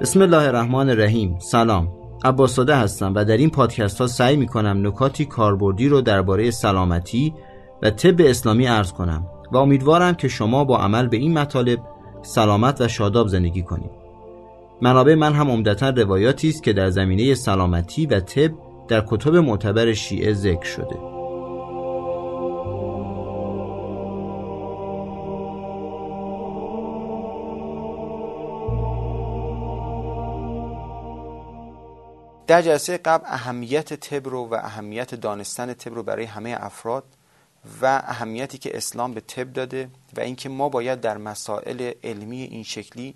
بسم 0.00 0.22
الله 0.22 0.42
الرحمن 0.42 0.90
الرحیم. 0.90 1.36
سلام. 1.38 1.88
عباساده 2.24 2.76
هستم 2.76 3.12
و 3.14 3.24
در 3.24 3.36
این 3.36 3.50
پادکست 3.50 4.00
ها 4.00 4.06
سعی 4.06 4.36
می 4.36 4.46
کنم 4.46 4.86
نکاتی 4.86 5.24
کاربردی 5.24 5.88
رو 5.88 6.00
درباره 6.00 6.50
سلامتی 6.50 7.34
و 7.82 7.90
طب 7.90 8.20
اسلامی 8.20 8.66
عرض 8.66 8.92
کنم 8.92 9.26
و 9.52 9.56
امیدوارم 9.56 10.14
که 10.14 10.28
شما 10.28 10.64
با 10.64 10.78
عمل 10.78 11.06
به 11.06 11.16
این 11.16 11.38
مطالب 11.38 11.78
سلامت 12.22 12.80
و 12.80 12.88
شاداب 12.88 13.28
زندگی 13.28 13.62
کنید. 13.62 13.90
منابع 14.82 15.14
من 15.14 15.32
هم 15.32 15.50
عمدتا 15.50 15.88
روایاتی 15.88 16.48
است 16.48 16.62
که 16.62 16.72
در 16.72 16.90
زمینه 16.90 17.34
سلامتی 17.34 18.06
و 18.06 18.20
طب 18.20 18.50
در 18.88 19.04
کتب 19.08 19.36
معتبر 19.36 19.92
شیعه 19.92 20.32
ذکر 20.32 20.64
شده. 20.64 21.19
در 32.50 32.62
جلسه 32.62 32.98
قبل 32.98 33.24
اهمیت 33.26 33.94
تب 33.94 34.28
رو 34.28 34.46
و 34.46 34.54
اهمیت 34.54 35.14
دانستن 35.14 35.74
تب 35.74 35.94
رو 35.94 36.02
برای 36.02 36.24
همه 36.24 36.56
افراد 36.60 37.04
و 37.82 38.02
اهمیتی 38.06 38.58
که 38.58 38.76
اسلام 38.76 39.14
به 39.14 39.20
تب 39.20 39.52
داده 39.52 39.90
و 40.16 40.20
اینکه 40.20 40.48
ما 40.48 40.68
باید 40.68 41.00
در 41.00 41.18
مسائل 41.18 41.92
علمی 42.04 42.42
این 42.42 42.62
شکلی 42.62 43.14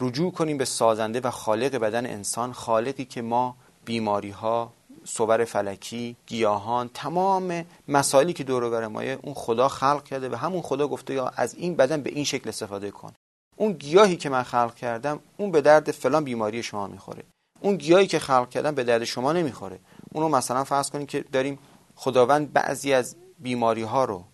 رجوع 0.00 0.32
کنیم 0.32 0.58
به 0.58 0.64
سازنده 0.64 1.20
و 1.20 1.30
خالق 1.30 1.76
بدن 1.76 2.06
انسان 2.06 2.52
خالقی 2.52 3.04
که 3.04 3.22
ما 3.22 3.56
بیماری 3.84 4.30
ها 4.30 4.72
صور 5.04 5.44
فلکی 5.44 6.16
گیاهان 6.26 6.90
تمام 6.94 7.64
مسائلی 7.88 8.32
که 8.32 8.44
دور 8.44 8.70
بر 8.70 8.86
مایه 8.86 9.18
اون 9.22 9.34
خدا 9.34 9.68
خلق 9.68 10.04
کرده 10.04 10.28
و 10.28 10.34
همون 10.34 10.62
خدا 10.62 10.88
گفته 10.88 11.14
یا 11.14 11.28
از 11.36 11.54
این 11.54 11.76
بدن 11.76 12.02
به 12.02 12.10
این 12.10 12.24
شکل 12.24 12.48
استفاده 12.48 12.90
کن. 12.90 13.12
اون 13.56 13.72
گیاهی 13.72 14.16
که 14.16 14.28
من 14.28 14.42
خلق 14.42 14.74
کردم 14.74 15.20
اون 15.36 15.50
به 15.50 15.60
درد 15.60 15.90
فلان 15.90 16.24
بیماری 16.24 16.62
شما 16.62 16.86
می‌خوره. 16.86 17.24
اون 17.60 17.76
گیاهی 17.76 18.06
که 18.06 18.18
خلق 18.18 18.48
کردن 18.50 18.74
به 18.74 18.84
درد 18.84 19.04
شما 19.04 19.32
نمی‌خوره. 19.32 19.78
اونو 20.12 20.28
مثلا 20.28 20.64
فرض 20.64 20.90
کنید 20.90 21.08
که 21.08 21.24
داریم 21.32 21.58
خداوند 21.94 22.52
بعضی 22.52 22.92
از 22.92 23.16
بیماری 23.38 23.82
ها 23.82 24.04
رو 24.04 24.24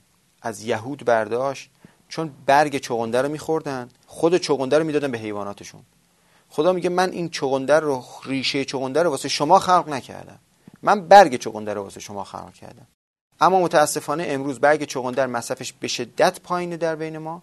از 0.43 0.63
یهود 0.63 1.05
برداشت 1.05 1.71
چون 2.09 2.31
برگ 2.47 2.79
چغنده 2.79 3.23
رو 3.23 3.29
میخوردن. 3.29 3.89
خود 4.07 4.37
چغنده 4.37 4.79
رو 4.79 4.85
می‌دادن 4.85 5.11
به 5.11 5.19
حیواناتشون. 5.19 5.83
خدا 6.49 6.73
میگه 6.73 6.89
من 6.89 7.11
این 7.11 7.29
چغنده 7.29 7.81
رو 7.81 8.05
ریشه 8.25 8.65
چغنده 8.65 9.03
رو 9.03 9.11
واسه 9.11 9.29
شما 9.29 9.59
خلق 9.59 9.89
نکردم. 9.89 10.39
من 10.83 11.09
برگ 11.09 11.37
چغنده 11.37 11.75
رو 11.75 11.83
واسه 11.83 12.01
شما 12.01 12.25
خلق 12.25 12.55
کردم. 12.55 12.87
اما 13.41 13.61
متاسفانه 13.61 14.25
امروز 14.29 14.61
برگ 14.61 14.85
چغندر 14.85 15.27
مصرفش 15.27 15.73
به 15.73 15.89
شدت 15.89 16.41
پایینه 16.41 16.77
در 16.77 16.97
بین 16.97 17.19
ما. 17.19 17.43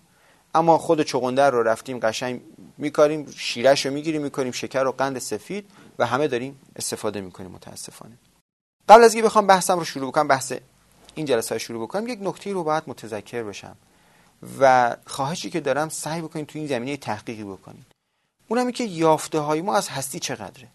اما 0.56 0.78
خود 0.78 1.02
چغندر 1.02 1.52
رو 1.52 1.64
رفتیم 1.64 2.00
قشنگ 2.00 2.42
میکاریم 2.78 3.32
شیرش 3.38 3.86
رو 3.86 3.94
می‌گیریم 3.94 4.22
می‌کنیم 4.22 4.52
شکر 4.52 4.86
و 4.86 4.92
قند 4.92 5.20
سفید 5.20 5.70
و 6.00 6.06
همه 6.06 6.28
داریم 6.28 6.60
استفاده 6.76 7.22
می‌کنیم 7.22 7.52
متاسفانه. 7.52 8.18
قبل 8.90 9.04
از 9.04 9.14
اینکه 9.14 9.26
بخوام 9.26 9.48
بحثم 9.48 9.80
رو 9.80 9.86
شروع 9.86 10.12
بکنم 10.12 10.28
بحث 10.28 10.54
این 11.16 11.26
جلسه 11.26 11.56
رو 11.56 11.60
شروع 11.60 11.84
بکنم 11.84 12.08
یک 12.08 12.20
نکته 12.22 12.54
رو 12.54 12.64
باید 12.64 12.84
متذکر 12.88 13.44
بشم 13.44 13.76
و 14.60 14.96
خواهشی 15.06 15.50
که 15.50 15.60
دارم 15.60 15.90
سعی 15.90 16.22
بکنید 16.22 16.48
تو 16.48 16.60
این 16.60 16.68
زمینه 16.68 16.98
تحقیقی 16.98 17.44
بکنید. 17.44 17.86
اونم 18.48 18.72
که 18.72 18.84
یافته 18.84 19.40
های 19.40 19.62
ما 19.62 19.76
از 19.76 19.90
هستی 19.90 20.20
چقدره؟ 20.20 20.68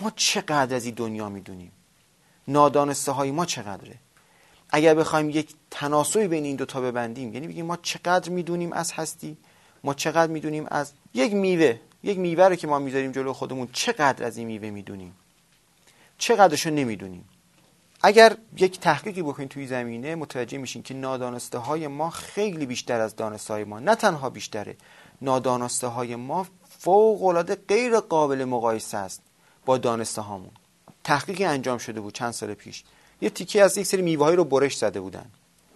ما 0.00 0.12
چقدر 0.16 0.76
از 0.76 0.84
این 0.84 0.94
دنیا 0.94 1.28
می‌دونیم؟ 1.28 1.72
نادانسته 2.48 3.12
های 3.12 3.30
ما 3.30 3.46
چقدره؟ 3.46 3.94
اگر 4.72 4.94
بخوایم 4.94 5.30
یک 5.30 5.54
تناسبی 5.70 6.28
بین 6.28 6.44
این 6.44 6.56
دوتا 6.56 6.80
ببندیم 6.80 7.34
یعنی 7.34 7.48
بگیم 7.48 7.66
ما 7.66 7.76
چقدر 7.76 8.30
می‌دونیم 8.30 8.72
از 8.72 8.92
هستی 8.92 9.36
ما 9.84 9.94
چقدر 9.94 10.32
می‌دونیم 10.32 10.66
از 10.70 10.92
یک 11.14 11.32
میوه 11.32 11.80
یک 12.02 12.18
میوه 12.18 12.44
رو 12.44 12.54
که 12.54 12.66
ما 12.66 12.78
می‌ذاریم 12.78 13.12
جلو 13.12 13.32
خودمون 13.32 13.68
چقدر 13.72 14.24
از 14.26 14.36
این 14.36 14.46
میوه 14.46 14.70
می‌دونیم؟ 14.70 15.14
چقدرش 16.18 16.66
رو 16.66 16.74
نمی‌دونیم؟ 16.74 17.24
اگر 18.02 18.36
یک 18.56 18.80
تحقیقی 18.80 19.22
بکنید 19.22 19.48
توی 19.48 19.66
زمینه 19.66 20.14
متوجه 20.14 20.58
میشین 20.58 20.82
که 20.82 20.94
نادانسته 20.94 21.58
های 21.58 21.86
ما 21.86 22.10
خیلی 22.10 22.66
بیشتر 22.66 23.00
از 23.00 23.16
دانسته 23.16 23.54
های 23.54 23.64
ما 23.64 23.80
نه 23.80 23.94
تنها 23.94 24.30
بیشتره 24.30 24.76
نادانسته 25.22 25.86
های 25.86 26.16
ما 26.16 26.46
فوق 26.78 27.24
العاده 27.24 27.54
غیر 27.54 28.00
قابل 28.00 28.44
مقایسه 28.44 28.96
است 28.96 29.22
با 29.66 29.78
دانسته 29.78 30.22
هامون 30.22 30.50
تحقیقی 31.04 31.44
انجام 31.44 31.78
شده 31.78 32.00
بود 32.00 32.14
چند 32.14 32.30
سال 32.30 32.54
پیش. 32.54 32.84
یه 33.20 33.30
تیکی 33.30 33.60
از 33.60 33.78
یک 33.78 33.86
سری 33.86 34.02
میوه 34.02 34.30
رو 34.30 34.44
برش 34.44 34.76
زده 34.76 35.00
بودن. 35.00 35.26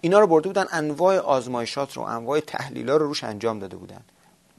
اینا 0.00 0.20
رو 0.20 0.26
برده 0.26 0.48
بودن 0.48 0.66
انواع 0.70 1.18
آزمایشات 1.18 1.96
رو 1.96 2.02
انواع 2.02 2.40
تحلیلا 2.40 2.96
رو 2.96 3.06
روش 3.06 3.24
انجام 3.24 3.58
داده 3.58 3.76
بودن. 3.76 4.00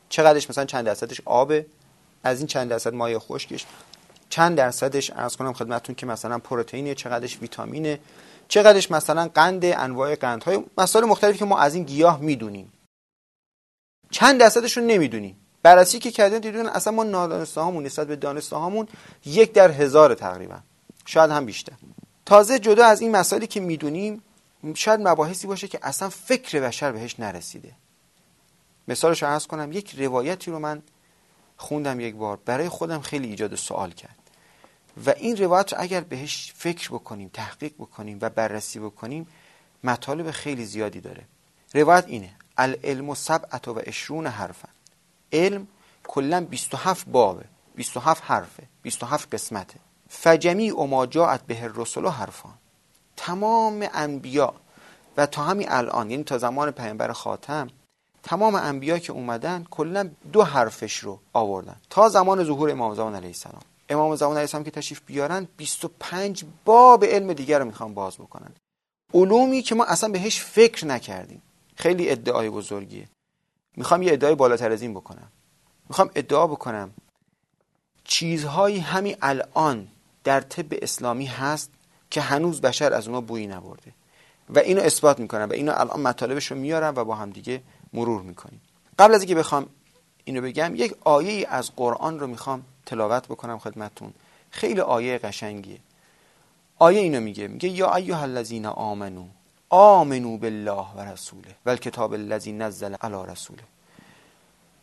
چقدرش 0.09 0.49
مثلا 0.49 0.65
چند 0.65 0.85
درصدش 0.85 1.21
آبه؟ 1.25 1.65
از 2.23 2.37
این 2.37 2.47
چند 2.47 2.69
درصد 2.69 2.93
مایع 2.93 3.19
خشکش. 3.19 3.65
چند 4.29 4.57
درصدش 4.57 5.11
ارز 5.11 5.35
کنم 5.35 5.53
خدمتتون 5.53 5.95
که 5.95 6.05
مثلا 6.05 6.39
پروتئینه 6.39 6.95
چقدرش 6.95 7.41
ویتامینه؟ 7.41 7.99
چقدرش 8.47 8.91
مثلا 8.91 9.27
قند 9.27 9.65
انواع 9.65 10.15
قندهای 10.15 10.63
مسائل 10.77 11.05
مختلفی 11.05 11.37
که 11.37 11.45
ما 11.45 11.59
از 11.59 11.75
این 11.75 11.83
گیاه 11.83 12.19
می‌دونیم. 12.19 12.73
چند 14.11 14.39
درصدش 14.39 14.77
رو 14.77 14.83
نمی‌دونیم 14.83 15.37
بررسی 15.63 15.99
که 15.99 16.11
کردن؟ 16.11 16.39
دیدون 16.39 16.67
اصلا 16.67 16.93
ما 16.93 17.03
نادانسته 17.03 17.61
هامون 17.61 17.85
نسبت 17.85 18.07
به 18.07 18.15
دانسته 18.15 18.55
هامون 18.55 18.87
یک 19.25 19.53
در 19.53 19.71
هزار 19.71 20.13
تقریبا. 20.13 20.57
شاید 21.05 21.31
هم 21.31 21.45
بیشتر. 21.45 21.73
تازه 22.25 22.59
جدا 22.59 22.85
از 22.85 23.01
این 23.01 23.11
مسائلی 23.11 23.47
که 23.47 23.59
می‌دونیم 23.59 24.23
شاید 24.73 25.07
مباحثی 25.07 25.47
باشه 25.47 25.67
که 25.67 25.79
اصلا 25.81 26.09
فکر 26.09 26.59
بشر 26.59 26.91
بهش 26.91 27.19
نرسیده. 27.19 27.71
مثالش 28.87 29.23
رو 29.23 29.29
عرض 29.29 29.47
کنم 29.47 29.71
یک 29.71 29.95
روایتی 29.99 30.51
رو 30.51 30.59
من 30.59 30.81
خوندم 31.57 31.99
یک 31.99 32.15
بار 32.15 32.39
برای 32.45 32.69
خودم 32.69 33.01
خیلی 33.01 33.27
ایجاد 33.27 33.55
سوال 33.55 33.91
کرد. 33.91 34.17
و 35.05 35.09
این 35.09 35.37
روایت 35.37 35.73
رو 35.73 35.81
اگر 35.81 36.01
بهش 36.01 36.53
فکر 36.55 36.89
بکنیم 36.89 37.29
تحقیق 37.33 37.73
بکنیم 37.73 38.17
و 38.21 38.29
بررسی 38.29 38.79
بکنیم 38.79 39.27
مطالب 39.83 40.31
خیلی 40.31 40.65
زیادی 40.65 41.01
داره. 41.01 41.23
روایت 41.73 42.05
اینه 42.07 42.29
العلم 42.57 43.13
سبعت 43.13 43.67
و 43.67 43.81
اشرون 43.85 44.27
حرفن 44.27 44.69
علم 45.33 45.67
کلا 46.07 46.41
27 46.41 47.09
بابه 47.09 47.45
27 47.75 48.23
حرفه 48.23 48.63
27 48.81 49.33
قسمته. 49.33 49.79
فجمیع 50.09 50.85
ما 50.85 51.05
جاءت 51.05 51.45
به 51.45 51.63
الرسل 51.63 52.07
حرفان. 52.07 52.53
تمام 53.17 53.87
انبیا 53.93 54.53
و 55.17 55.25
تا 55.25 55.43
همین 55.43 55.67
الان 55.71 56.11
یعنی 56.11 56.23
تا 56.23 56.37
زمان 56.37 56.71
پیامبر 56.71 57.11
خاتم 57.11 57.67
تمام 58.23 58.55
انبیا 58.55 58.99
که 58.99 59.13
اومدن 59.13 59.65
کلا 59.71 60.09
دو 60.33 60.43
حرفش 60.43 60.97
رو 60.97 61.19
آوردن. 61.33 61.75
تا 61.89 62.09
زمان 62.09 62.43
ظهور 62.43 62.71
امام 62.71 62.95
زمان 62.95 63.15
علیه 63.15 63.27
السلام. 63.27 63.61
امام 63.89 64.15
زمان 64.15 64.31
علیه 64.31 64.41
السلام 64.41 64.63
که 64.63 64.71
تشریف 64.71 65.01
بیارن 65.05 65.47
25 65.57 66.45
باب 66.65 67.05
علم 67.05 67.33
دیگر 67.33 67.59
رو 67.59 67.65
می‌خوان 67.65 67.93
باز 67.93 68.15
بکنن. 68.15 68.51
علومی 69.13 69.61
که 69.61 69.75
ما 69.75 69.85
اصلا 69.85 70.09
بهش 70.09 70.41
فکر 70.41 70.85
نکردیم. 70.85 71.41
خیلی 71.75 72.09
ادعای 72.09 72.49
بزرگیه. 72.49 73.09
می‌خوام 73.75 74.01
یه 74.01 74.13
ادعای 74.13 74.35
بالاتر 74.35 74.71
از 74.71 74.81
این 74.81 74.93
بکنم. 74.93 75.31
می‌خوام 75.89 76.09
ادعا 76.15 76.47
بکنم. 76.47 76.91
چیزهایی 78.03 78.79
همین 78.79 79.15
الان 79.21 79.87
در 80.25 80.41
طب 80.41 80.65
اسلامی 80.71 81.25
هست 81.25 81.71
که 82.09 82.21
هنوز 82.21 82.61
بشر 82.61 82.93
از 82.93 83.07
اونها 83.07 83.21
بویی 83.21 83.47
نبرده. 83.47 83.91
و 84.49 84.59
اینو 84.59 84.81
اثبات 84.81 85.19
می‌کنم 85.19 85.47
و 85.49 85.53
اینو 85.53 85.73
الان 85.75 86.01
مطالبش 86.01 86.51
رو 86.51 86.57
میارم 86.57 86.93
و 86.95 87.03
با 87.03 87.15
هم 87.15 87.29
دیگه 87.29 87.61
مرور 87.93 88.21
می‌کنیم. 88.21 88.61
قبل 88.99 89.13
از 89.15 89.21
اینکه 89.21 89.35
بخوام 89.35 89.69
اینو 90.23 90.41
بگم 90.41 90.75
یک 90.75 90.95
آیه 91.03 91.47
از 91.49 91.71
قرآن 91.75 92.19
رو 92.19 92.27
می‌خوام 92.27 92.63
تلاوت 92.85 93.27
بکنم 93.27 93.59
خدمتون 93.59 94.13
خیلی 94.51 94.81
آیه 94.81 95.17
قشنگیه. 95.17 95.79
آیه 96.79 96.99
اینو 96.99 97.19
میگه 97.19 97.47
میگه 97.47 97.69
یا 97.69 97.95
ایها 97.95 98.21
الذین 98.21 98.65
آمنو 98.65 99.25
آمنو 99.69 100.37
بالله 100.37 100.85
و 100.95 100.99
رسوله 101.01 101.55
و 101.65 101.69
الکتاب 101.69 102.13
الذی 102.13 102.51
نزل 102.51 102.95
علی 103.01 103.31
رسوله. 103.31 103.63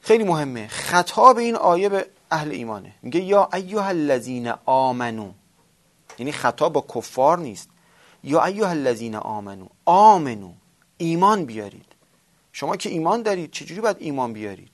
خیلی 0.01 0.25
مهمه. 0.25 0.69
خطاب 0.69 1.39
این 1.39 1.57
آیه 1.57 1.89
به 1.89 2.07
اهل 2.33 2.51
ایمانه. 2.51 2.95
میگه 3.03 3.21
یا 3.21 3.49
ایها 3.55 3.85
الذین 3.85 4.53
آمنو. 4.67 5.33
یعنی 6.19 6.33
خطاب 6.33 6.73
با 6.73 6.85
کفار 6.95 7.39
نیست. 7.39 7.69
یا 8.25 8.45
ایها 8.45 8.69
الذین 8.69 9.15
آمنو. 9.15 9.67
آمنو. 9.85 10.53
ایمان 10.99 11.45
بیارید. 11.45 11.87
شما 12.53 12.77
که 12.77 12.91
ایمان 12.91 13.23
دارید 13.23 13.51
چجوری 13.51 13.81
باید 13.81 13.97
ایمان 14.01 14.33
بیارید؟ 14.33 14.71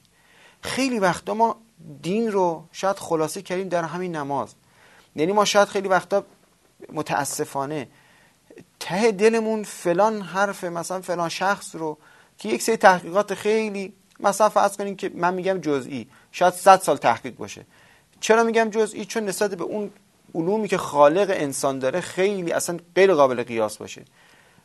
خیلی 0.63 0.99
وقتا 0.99 1.35
ما 1.35 1.57
دین 2.03 2.33
رو 2.33 2.65
شاید 2.73 2.97
خلاصه 2.97 3.43
کردیم 3.43 3.69
در 3.69 3.85
همین 3.85 4.17
نماز. 4.17 4.55
یعنی 5.17 5.33
ما 5.33 5.45
شاید 5.45 5.69
خیلی 5.69 5.89
وقتا 5.89 6.25
متاسفانه 6.93 7.89
ته 8.81 9.13
دلمون 9.13 9.65
فلان 9.65 10.23
حرف 10.23 10.65
مثلا 10.65 11.01
فلان 11.01 11.29
شخص 11.29 11.75
رو 11.75 11.99
که 12.39 12.49
یک 12.49 12.63
سری 12.63 12.77
تحقیقات 12.77 13.35
خیلی 13.35 13.93
مثلا 14.21 14.49
فرض 14.49 14.77
کنیم 14.77 14.97
که 14.97 15.11
من 15.15 15.35
میگم 15.35 15.59
جزئی 15.59 16.09
شاید 16.33 16.55
100 16.55 16.81
سال 16.81 16.97
تحقیق 16.97 17.37
باشه. 17.37 17.67
چرا 18.21 18.45
میگم 18.45 18.71
جزئی؟ 18.71 19.05
چون 19.05 19.25
نسبت 19.25 19.55
به 19.55 19.65
اون 19.65 19.91
علومی 20.35 20.69
که 20.69 20.79
خالق 20.79 21.31
انسان 21.31 21.79
داره 21.79 22.01
خیلی 22.01 22.53
اصلا 22.53 22.79
غیر 22.95 23.15
قابل 23.15 23.43
قیاس 23.43 23.77
باشه. 23.77 24.05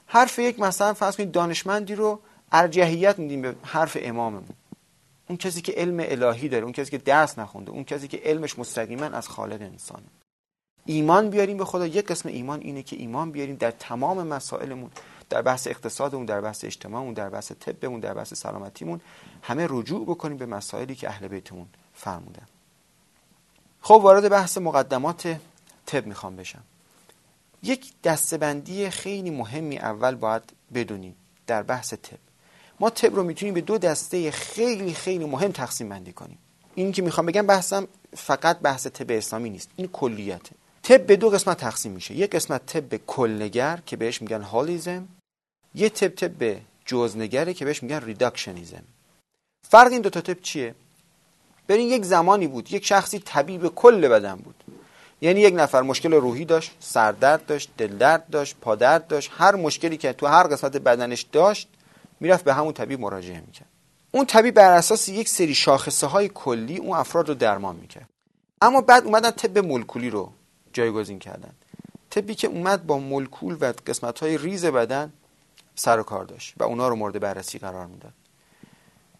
حرف 0.05 0.39
یک 0.39 0.59
مثلا 0.59 0.93
فرض 0.93 1.15
کنید 1.15 1.31
دانشمندی 1.31 1.95
رو 1.95 2.19
ارجحیت 2.51 3.19
میدیم 3.19 3.41
به 3.41 3.55
حرف 3.63 3.97
اماممون. 4.01 4.55
اون 5.29 5.37
کسی 5.37 5.61
که 5.61 5.71
علم 5.71 5.99
الهی 5.99 6.49
داره 6.49 6.63
اون 6.63 6.73
کسی 6.73 6.91
که 6.91 6.97
درس 6.97 7.39
نخونده 7.39 7.71
اون 7.71 7.83
کسی 7.83 8.07
که 8.07 8.21
علمش 8.25 8.59
مستقیما 8.59 9.05
از 9.05 9.27
خالق 9.27 9.61
انسانه. 9.61 10.05
ایمان 10.85 11.29
بیاریم 11.29 11.57
به 11.57 11.65
خدا. 11.65 11.87
یک 11.87 12.05
قسم 12.05 12.29
ایمان 12.29 12.59
اینه 12.59 12.83
که 12.83 12.95
ایمان 12.95 13.31
بیاریم 13.31 13.55
در 13.55 13.71
تمام 13.71 14.27
مسائلمون. 14.27 14.91
در 15.33 15.41
بحث 15.41 15.67
اقتصادمون 15.67 16.25
در 16.25 16.41
بحث 16.41 16.65
اجتماعمون 16.65 17.13
در 17.13 17.29
بحث 17.29 17.51
طبمون 17.51 17.99
در 17.99 18.13
بحث 18.13 18.33
سلامتیمون 18.33 19.01
همه 19.41 19.67
رجوع 19.69 20.05
بکنیم 20.05 20.37
به 20.37 20.45
مسائلی 20.45 20.95
که 20.95 21.09
اهل 21.09 21.27
بیتمون 21.27 21.67
فرمودن. 21.93 22.47
خب 23.81 23.99
وارد 24.03 24.29
بحث 24.29 24.57
مقدمات 24.57 25.35
طب 25.85 26.05
می‌خوام 26.05 26.35
بشم. 26.35 26.63
یک 27.63 27.93
دستبندی 28.03 28.89
خیلی 28.89 29.29
مهمی 29.29 29.77
اول 29.77 30.15
باید 30.15 30.43
بدونیم 30.73 31.15
در 31.47 31.63
بحث 31.63 31.93
طب. 31.93 32.17
ما 32.79 32.89
طب 32.89 33.15
رو 33.15 33.23
می‌تونیم 33.23 33.53
به 33.53 33.61
دو 33.61 33.77
دسته 33.77 34.31
خیلی 34.31 34.93
خیلی 34.93 35.25
مهم 35.25 35.51
تقسیم 35.51 35.89
بندی 35.89 36.13
کنیم. 36.13 36.37
این 36.75 36.91
که 36.91 37.01
می‌خوام 37.01 37.25
بگم 37.25 37.47
بحثم 37.47 37.87
فقط 38.13 38.59
بحث 38.59 38.87
طب 38.87 39.11
اسلامی 39.11 39.49
نیست 39.49 39.69
این 39.75 39.87
کلیته. 39.87 40.55
طب 40.83 41.05
به 41.05 41.15
دو 41.15 41.29
قسمت 41.29 41.57
تقسیم 41.57 41.91
میشه. 41.91 42.15
یک 42.15 42.35
قسمت 42.35 42.65
طب 42.65 42.97
کل‌نگر 43.07 43.79
که 43.85 43.97
بهش 43.97 44.21
میگن 44.21 44.41
holism 44.41 45.07
یه 45.75 45.89
طب 45.89 46.07
طب 46.07 46.57
جزءنگره 46.85 47.53
که 47.53 47.65
بهش 47.65 47.83
میگن 47.83 48.01
reductionism 48.01 48.83
فرق 49.69 49.91
این 49.91 50.01
دو 50.01 50.09
تا 50.09 50.21
طب 50.21 50.41
چیه؟ 50.41 50.75
ببین 51.67 51.87
یک 51.87 52.05
زمانی 52.05 52.47
بود 52.47 52.71
یک 52.71 52.85
شخصی 52.85 53.19
طبیب 53.19 53.67
کل 53.67 54.07
بدن 54.07 54.35
بود. 54.35 54.63
یعنی 55.21 55.41
یک 55.41 55.53
نفر 55.57 55.81
مشکل 55.81 56.13
روحی 56.13 56.45
داشت 56.45 56.71
سردرد 56.79 57.45
داشت 57.45 57.69
دلدرد 57.77 58.29
داشت 58.29 58.55
پادرد 58.61 59.07
داشت 59.07 59.31
هر 59.37 59.55
مشکلی 59.55 59.97
که 59.97 60.13
تو 60.13 60.27
هر 60.27 60.43
قسمت 60.43 60.77
بدنش 60.77 61.21
داشت 61.21 61.67
می‌رفت 62.19 62.43
به 62.43 62.53
همون 62.53 62.73
طبیب 62.73 62.99
مراجعه 62.99 63.39
می‌کرد. 63.39 63.67
اون 64.11 64.25
طبیب 64.25 64.53
بر 64.53 64.71
اساس 64.71 65.09
یک 65.09 65.29
سری 65.29 65.55
شاخصه 65.55 66.07
های 66.07 66.29
کلی 66.33 66.77
اون 66.77 66.97
افراد 66.97 67.29
رو 67.29 67.35
درمان 67.35 67.75
می‌کرد. 67.75 68.09
اما 68.61 68.81
بعد 68.81 69.03
اومدن 69.05 69.31
طب 69.31 69.57
مولکولی 69.57 70.09
رو 70.09 70.31
جایگزین 70.73 71.19
کردن. 71.19 71.51
طبی 72.09 72.35
که 72.35 72.47
اومد 72.47 72.87
با 72.87 72.97
مولکول 72.97 73.57
و 73.61 73.73
قسمت 73.87 74.19
های 74.19 74.37
ریز 74.37 74.65
بدن 74.65 75.13
سر 75.75 75.99
و 75.99 76.03
کار 76.03 76.25
داشت 76.25 76.53
و 76.57 76.63
اونا 76.63 76.87
رو 76.87 76.95
مورد 76.95 77.19
بررسی 77.19 77.59
قرار 77.59 77.85
می‌داد. 77.85 78.13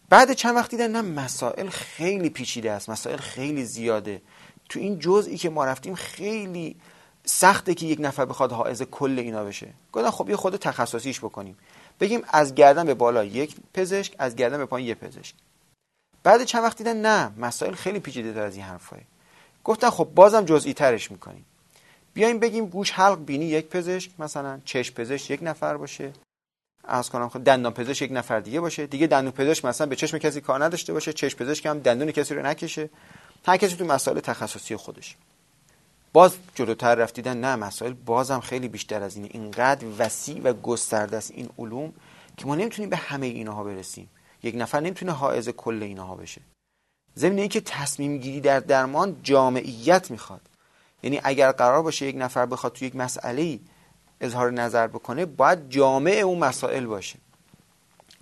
بعد 0.08 0.32
چند 0.32 0.56
وقت 0.56 0.70
دیدن 0.70 0.90
نه 0.90 1.02
مسائل 1.02 1.68
خیلی 1.68 2.30
پیچیده 2.30 2.72
است 2.72 2.90
مسائل 2.90 3.16
خیلی 3.16 3.64
زیاده. 3.64 4.22
تو 4.68 4.78
این 4.78 4.98
جزئی 4.98 5.36
که 5.36 5.50
ما 5.50 5.64
رفتیم 5.64 5.94
خیلی 5.94 6.76
سخته 7.24 7.74
که 7.74 7.86
یک 7.86 7.98
نفر 8.00 8.24
بخواد 8.24 8.52
حائز 8.52 8.82
کل 8.82 9.18
اینا 9.18 9.44
بشه. 9.44 9.68
گفتن 9.92 10.10
خب 10.10 10.30
یه 10.30 10.36
خود 10.36 10.56
تخصصیش 10.56 11.20
بکنیم. 11.20 11.58
بگیم 12.00 12.22
از 12.28 12.54
گردن 12.54 12.86
به 12.86 12.94
بالا 12.94 13.24
یک 13.24 13.56
پزشک 13.74 14.14
از 14.18 14.36
گردن 14.36 14.58
به 14.58 14.66
پایین 14.66 14.88
یک 14.88 14.98
پزشک. 14.98 15.34
بعد 16.22 16.44
چند 16.44 16.62
وقت 16.64 16.78
دیدن 16.78 16.96
نه 16.96 17.32
مسائل 17.38 17.74
خیلی 17.74 18.00
پیچیده 18.00 18.32
تر 18.32 18.42
از 18.42 18.56
این 18.56 18.64
حرفای. 18.64 19.00
گفتن 19.64 19.90
خب 19.90 20.08
بازم 20.14 20.44
جزئی 20.44 20.74
ترش 20.74 21.10
می‌کنیم. 21.10 21.44
بیایم 22.14 22.38
بگیم 22.38 22.66
گوش 22.66 22.90
حلق 22.90 23.24
بینی 23.24 23.44
یک 23.44 23.66
پزشک 23.66 24.10
مثلا 24.18 24.60
چشم 24.64 24.94
پزشک 24.94 25.30
یک 25.30 25.40
نفر 25.42 25.76
باشه. 25.76 26.12
از 26.88 27.10
کنم 27.10 27.28
خب 27.28 27.44
دندان 27.44 27.72
پزشک 27.72 28.02
یک 28.02 28.12
نفر 28.12 28.40
دیگه 28.40 28.60
باشه. 28.60 28.86
دیگه 28.86 29.06
دندون 29.06 29.32
پزشک 29.32 29.64
مثلا 29.64 29.86
به 29.86 29.96
چشم 29.96 30.18
کسی 30.18 30.40
کار 30.40 30.64
نداشته 30.64 30.92
باشه 30.92 31.12
چشم 31.12 31.38
پزشک 31.38 31.66
هم 31.66 31.78
دندون 31.78 32.10
کسی 32.10 32.34
رو 32.34 32.46
نکشه. 32.46 32.90
هر 33.46 33.56
کسی 33.56 33.76
تو 33.76 33.84
مسائل 33.84 34.20
تخصصی 34.20 34.76
خودش. 34.76 35.16
باز 36.12 36.36
جلوتر 36.54 36.94
رفتیدن 36.94 37.40
نه 37.40 37.56
مسائل 37.56 37.92
بازم 37.92 38.40
خیلی 38.40 38.68
بیشتر 38.68 39.02
از 39.02 39.16
اینه. 39.16 39.28
اینقدر 39.32 39.86
وسیع 39.98 40.40
و 40.42 40.52
گسترده 40.52 41.16
است 41.16 41.30
این 41.30 41.48
علوم 41.58 41.92
که 42.36 42.46
ما 42.46 42.54
نمی‌تونیم 42.54 42.90
به 42.90 42.96
همه 42.96 43.26
اینها 43.26 43.64
برسیم. 43.64 44.10
یک 44.42 44.54
نفر 44.58 44.80
نمی‌تونه 44.80 45.12
حائز 45.12 45.48
کل 45.48 45.82
اینها 45.82 46.14
بشه. 46.14 46.40
ضمن 47.16 47.38
اینکه 47.38 47.60
تصمیم 47.60 48.18
گیری 48.18 48.40
در 48.40 48.60
درمان 48.60 49.16
جامعیت 49.22 50.10
می‌خواد. 50.10 50.40
یعنی 51.02 51.20
اگر 51.24 51.52
قرار 51.52 51.82
باشه 51.82 52.06
یک 52.06 52.16
نفر 52.18 52.46
بخواد 52.46 52.72
تو 52.72 52.84
یک 52.84 52.96
مسئله 52.96 53.58
اظهار 54.24 54.50
نظر 54.50 54.86
بکنه 54.86 55.26
باید 55.26 55.70
جامع 55.70 56.10
اون 56.10 56.38
مسائل 56.38 56.86
باشه. 56.86 57.18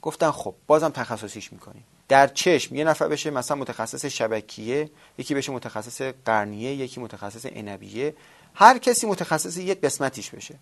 گفتن 0.02 0.30
خب 0.30 0.54
بازم 0.66 0.88
تخصصیش 0.88 1.52
می‌کنیم. 1.52 1.84
در 2.08 2.26
چشم 2.26 2.74
یه 2.74 2.84
نفر 2.84 3.08
بشه 3.08 3.30
مثلا 3.30 3.56
متخصص 3.56 4.04
شبکیه 4.04 4.90
یکی 5.18 5.34
بشه 5.34 5.52
متخصص 5.52 6.02
قرنیه 6.24 6.74
یکی 6.74 7.00
متخصص 7.00 7.46
عنبیه 7.46 8.14
هر 8.54 8.78
کسی 8.78 9.06
متخصص 9.06 9.56
یک 9.56 9.80
قسمتیش 9.80 10.30
بشه. 10.30 10.58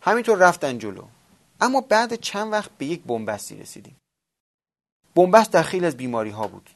همینطور 0.00 0.38
رفتن 0.38 0.78
جلو. 0.78 1.04
اما 1.60 1.80
بعد 1.80 2.14
چند 2.14 2.52
وقت 2.52 2.70
به 2.78 2.86
یک 2.86 3.02
بنبستی 3.06 3.56
رسیدیم. 3.56 3.96
بنبست 5.14 5.50
در 5.50 5.62
خیلی 5.62 5.86
از 5.86 5.96
بیماری 5.96 6.30
ها 6.30 6.48
بود. 6.48 6.70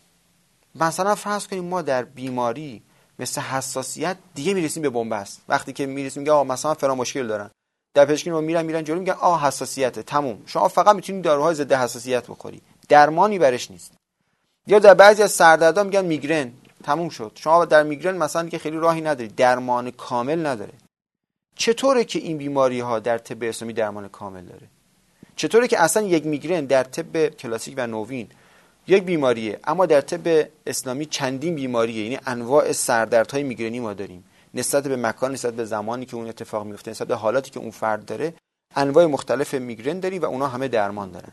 مثلا 0.74 1.14
فرض 1.14 1.46
کنیم 1.46 1.64
ما 1.64 1.82
در 1.82 2.04
بیماری 2.04 2.82
مثل 3.18 3.40
حساسیت 3.40 4.16
دیگه 4.34 4.54
می‌رسیم 4.54 4.82
به 4.82 4.90
بنبست. 4.90 5.40
وقتی 5.48 5.72
که 5.72 5.86
می‌رسیم 5.86 6.22
میگه 6.22 6.42
مثلا 6.42 6.74
فرا 6.74 6.94
مشکل 6.94 7.26
دارن. 7.26 7.50
در 7.98 8.04
پزشکی 8.04 8.30
ما 8.30 8.40
میرن 8.40 8.62
میرن 8.62 8.84
جلو 8.84 8.98
میگن 8.98 9.12
آ 9.12 9.38
حساسیته. 9.38 10.02
تموم. 10.02 10.42
شما 10.46 10.68
فقط 10.68 10.96
می‌تونید 10.96 11.24
داروهای 11.24 11.54
ضد 11.54 11.72
حساسیت 11.72 12.26
بخوری. 12.26 12.60
درمانی 12.88 13.38
برش 13.38 13.70
نیست. 13.70 13.92
یا 14.66 14.78
در 14.78 14.94
بعضی 14.94 15.22
از 15.22 15.32
سردردها 15.32 15.84
میگن 15.84 16.04
میگرن. 16.04 16.52
تموم 16.84 17.08
شد. 17.08 17.32
شما 17.34 17.64
در 17.64 17.82
میگرن 17.82 18.16
مثلا 18.16 18.48
که 18.48 18.58
خیلی 18.58 18.76
راهی 18.76 19.00
نداری. 19.00 19.28
درمان 19.28 19.90
کامل 19.90 20.46
نداره. 20.46 20.72
چطوره 21.56 22.04
که 22.04 22.18
این 22.18 22.38
بیماری 22.38 22.80
ها 22.80 22.98
در 22.98 23.18
طب 23.18 23.42
اسلامی 23.42 23.72
درمان 23.72 24.08
کامل 24.08 24.44
داره؟ 24.44 24.66
چطوره 25.36 25.68
که 25.68 25.80
اصلا 25.80 26.02
یک 26.02 26.26
میگرن 26.26 26.64
در 26.64 26.84
طب 26.84 27.28
کلاسیک 27.28 27.74
و 27.76 27.86
نوین 27.86 28.28
یک 28.86 29.02
بیماریه 29.02 29.60
اما 29.64 29.86
در 29.86 30.00
طب 30.00 30.48
اسلامی 30.66 31.06
چندین 31.06 31.54
بیماریه. 31.54 32.02
یعنی 32.02 32.18
انواع 32.26 32.72
سردردهای 32.72 33.42
میگرنی 33.42 33.80
ما 33.80 33.94
داریم. 33.94 34.24
نسبت 34.54 34.88
به 34.88 34.96
مکان 34.96 35.32
نسبت 35.32 35.54
به 35.54 35.64
زمانی 35.64 36.06
که 36.06 36.16
اون 36.16 36.28
اتفاق 36.28 36.66
میفته 36.66 36.90
نسبت 36.90 37.08
به 37.08 37.14
حالاتی 37.14 37.50
که 37.50 37.60
اون 37.60 37.70
فرد 37.70 38.04
داره 38.04 38.34
انواع 38.76 39.06
مختلف 39.06 39.54
میگرن 39.54 40.00
داری 40.00 40.18
و 40.18 40.24
اونا 40.24 40.48
همه 40.48 40.68
درمان 40.68 41.10
دارن. 41.10 41.32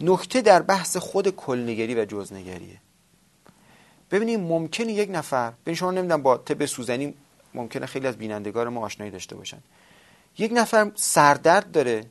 نکته 0.00 0.40
در 0.40 0.62
بحث 0.62 0.96
خود 0.96 1.28
کلنگری 1.28 1.94
و 1.94 2.04
جزنگریه. 2.04 2.80
ببینید 4.10 4.40
ممکنه 4.40 4.92
یک 4.92 5.10
نفر 5.12 5.50
ببین 5.50 5.74
شما 5.74 5.90
نمی‌دونم 5.90 6.22
با 6.22 6.36
طب 6.36 6.66
سوزنی 6.66 7.14
ممکنه 7.54 7.86
خیلی 7.86 8.06
از 8.06 8.16
بینندگان 8.16 8.68
ما 8.68 8.80
آشنایی 8.80 9.12
داشته 9.12 9.36
باشن. 9.36 9.58
یک 10.38 10.52
نفر 10.54 10.92
سردرد 10.94 11.70
داره 11.70 12.10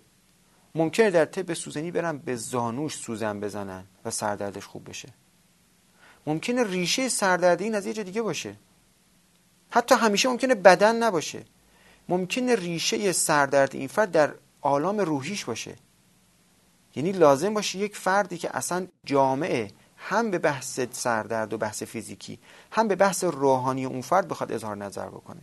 ممکنه 0.76 1.12
در 1.12 1.26
طب 1.26 1.54
سوزنی 1.54 1.92
برن 1.92 2.18
به 2.18 2.36
زانوش 2.36 2.96
سوزن 2.96 3.40
بزنن 3.40 3.84
و 4.06 4.12
سردردش 4.12 4.66
خوب 4.66 4.90
بشه. 4.90 5.10
ممکنه 6.28 6.64
ریشه 6.64 7.10
سردردی 7.10 7.64
این 7.64 7.76
از 7.76 7.86
یه 7.86 7.94
دیگه 7.94 8.22
باشه. 8.22 8.56
حتی 9.72 9.96
همیشه 9.96 10.30
ممکنه 10.30 10.56
بدن 10.56 11.04
نباشه. 11.04 11.44
ممکنه 12.10 12.56
ریشه 12.56 13.12
سردرد 13.12 13.76
این 13.76 13.88
فرد 13.88 14.12
در 14.12 14.34
عالم 14.62 15.00
روحیش 15.00 15.46
باشه. 15.46 15.76
یعنی 16.96 17.12
لازم 17.12 17.54
باشه 17.54 17.80
یک 17.80 17.96
فردی 17.96 18.38
که 18.38 18.58
اصلا 18.58 18.88
جامعه 19.06 19.72
هم 19.98 20.32
به 20.32 20.38
بحث 20.38 20.80
سردرد 20.92 21.54
و 21.54 21.58
بحث 21.58 21.84
فیزیکی 21.84 22.40
هم 22.72 22.88
به 22.88 22.96
بحث 22.96 23.24
روحانی 23.24 23.86
اون 23.86 24.02
فرد 24.02 24.28
بخواد 24.28 24.52
اظهار 24.52 24.78
نظر 24.78 25.08
بکنه. 25.08 25.42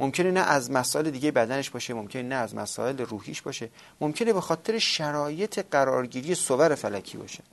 ممکنه 0.00 0.30
نه 0.30 0.40
از 0.40 0.70
مسائل 0.70 1.10
دیگه 1.10 1.30
بدنش 1.30 1.70
باشه 1.70 1.94
ممکنه 1.94 2.22
نه 2.22 2.34
از 2.34 2.54
مسائل 2.54 2.98
روحیش 2.98 3.42
باشه. 3.42 3.70
ممکنه 4.00 4.32
به 4.32 4.40
خاطر 4.40 4.78
شرایط 4.78 5.66
قرارگیری 5.70 6.34
صور 6.34 6.74
فلکی 6.74 7.18
باشه. 7.18 7.44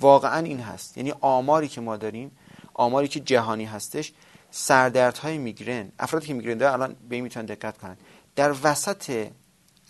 واقعا 0.00 0.38
این 0.38 0.60
هست. 0.60 0.96
یعنی 0.96 1.14
آماری 1.20 1.68
که 1.68 1.80
ما 1.80 1.96
داریم 1.96 2.30
آماری 2.78 3.08
که 3.08 3.20
جهانی 3.20 3.64
هستش 3.64 4.12
سردردهای 4.50 5.38
میگرن. 5.38 5.92
افرادی 5.98 6.26
که 6.26 6.34
میگرن 6.34 6.58
دارن 6.58 6.72
الان 6.72 6.96
به 7.08 7.20
می‌تونن 7.20 7.46
دقت 7.46 7.78
کنن. 7.78 7.96
در 8.36 8.54
وسط 8.62 9.28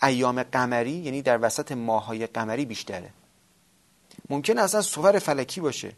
ایام 0.03 0.43
قمری 0.43 0.91
یعنی 0.91 1.21
در 1.21 1.39
وسط 1.41 1.71
ماهای 1.71 2.27
قمری 2.27 2.65
بیشتره. 2.65 3.09
ممکن 4.29 4.57
اصلا 4.57 4.81
صور 4.81 5.19
فلکی 5.19 5.61
باشه. 5.61 5.91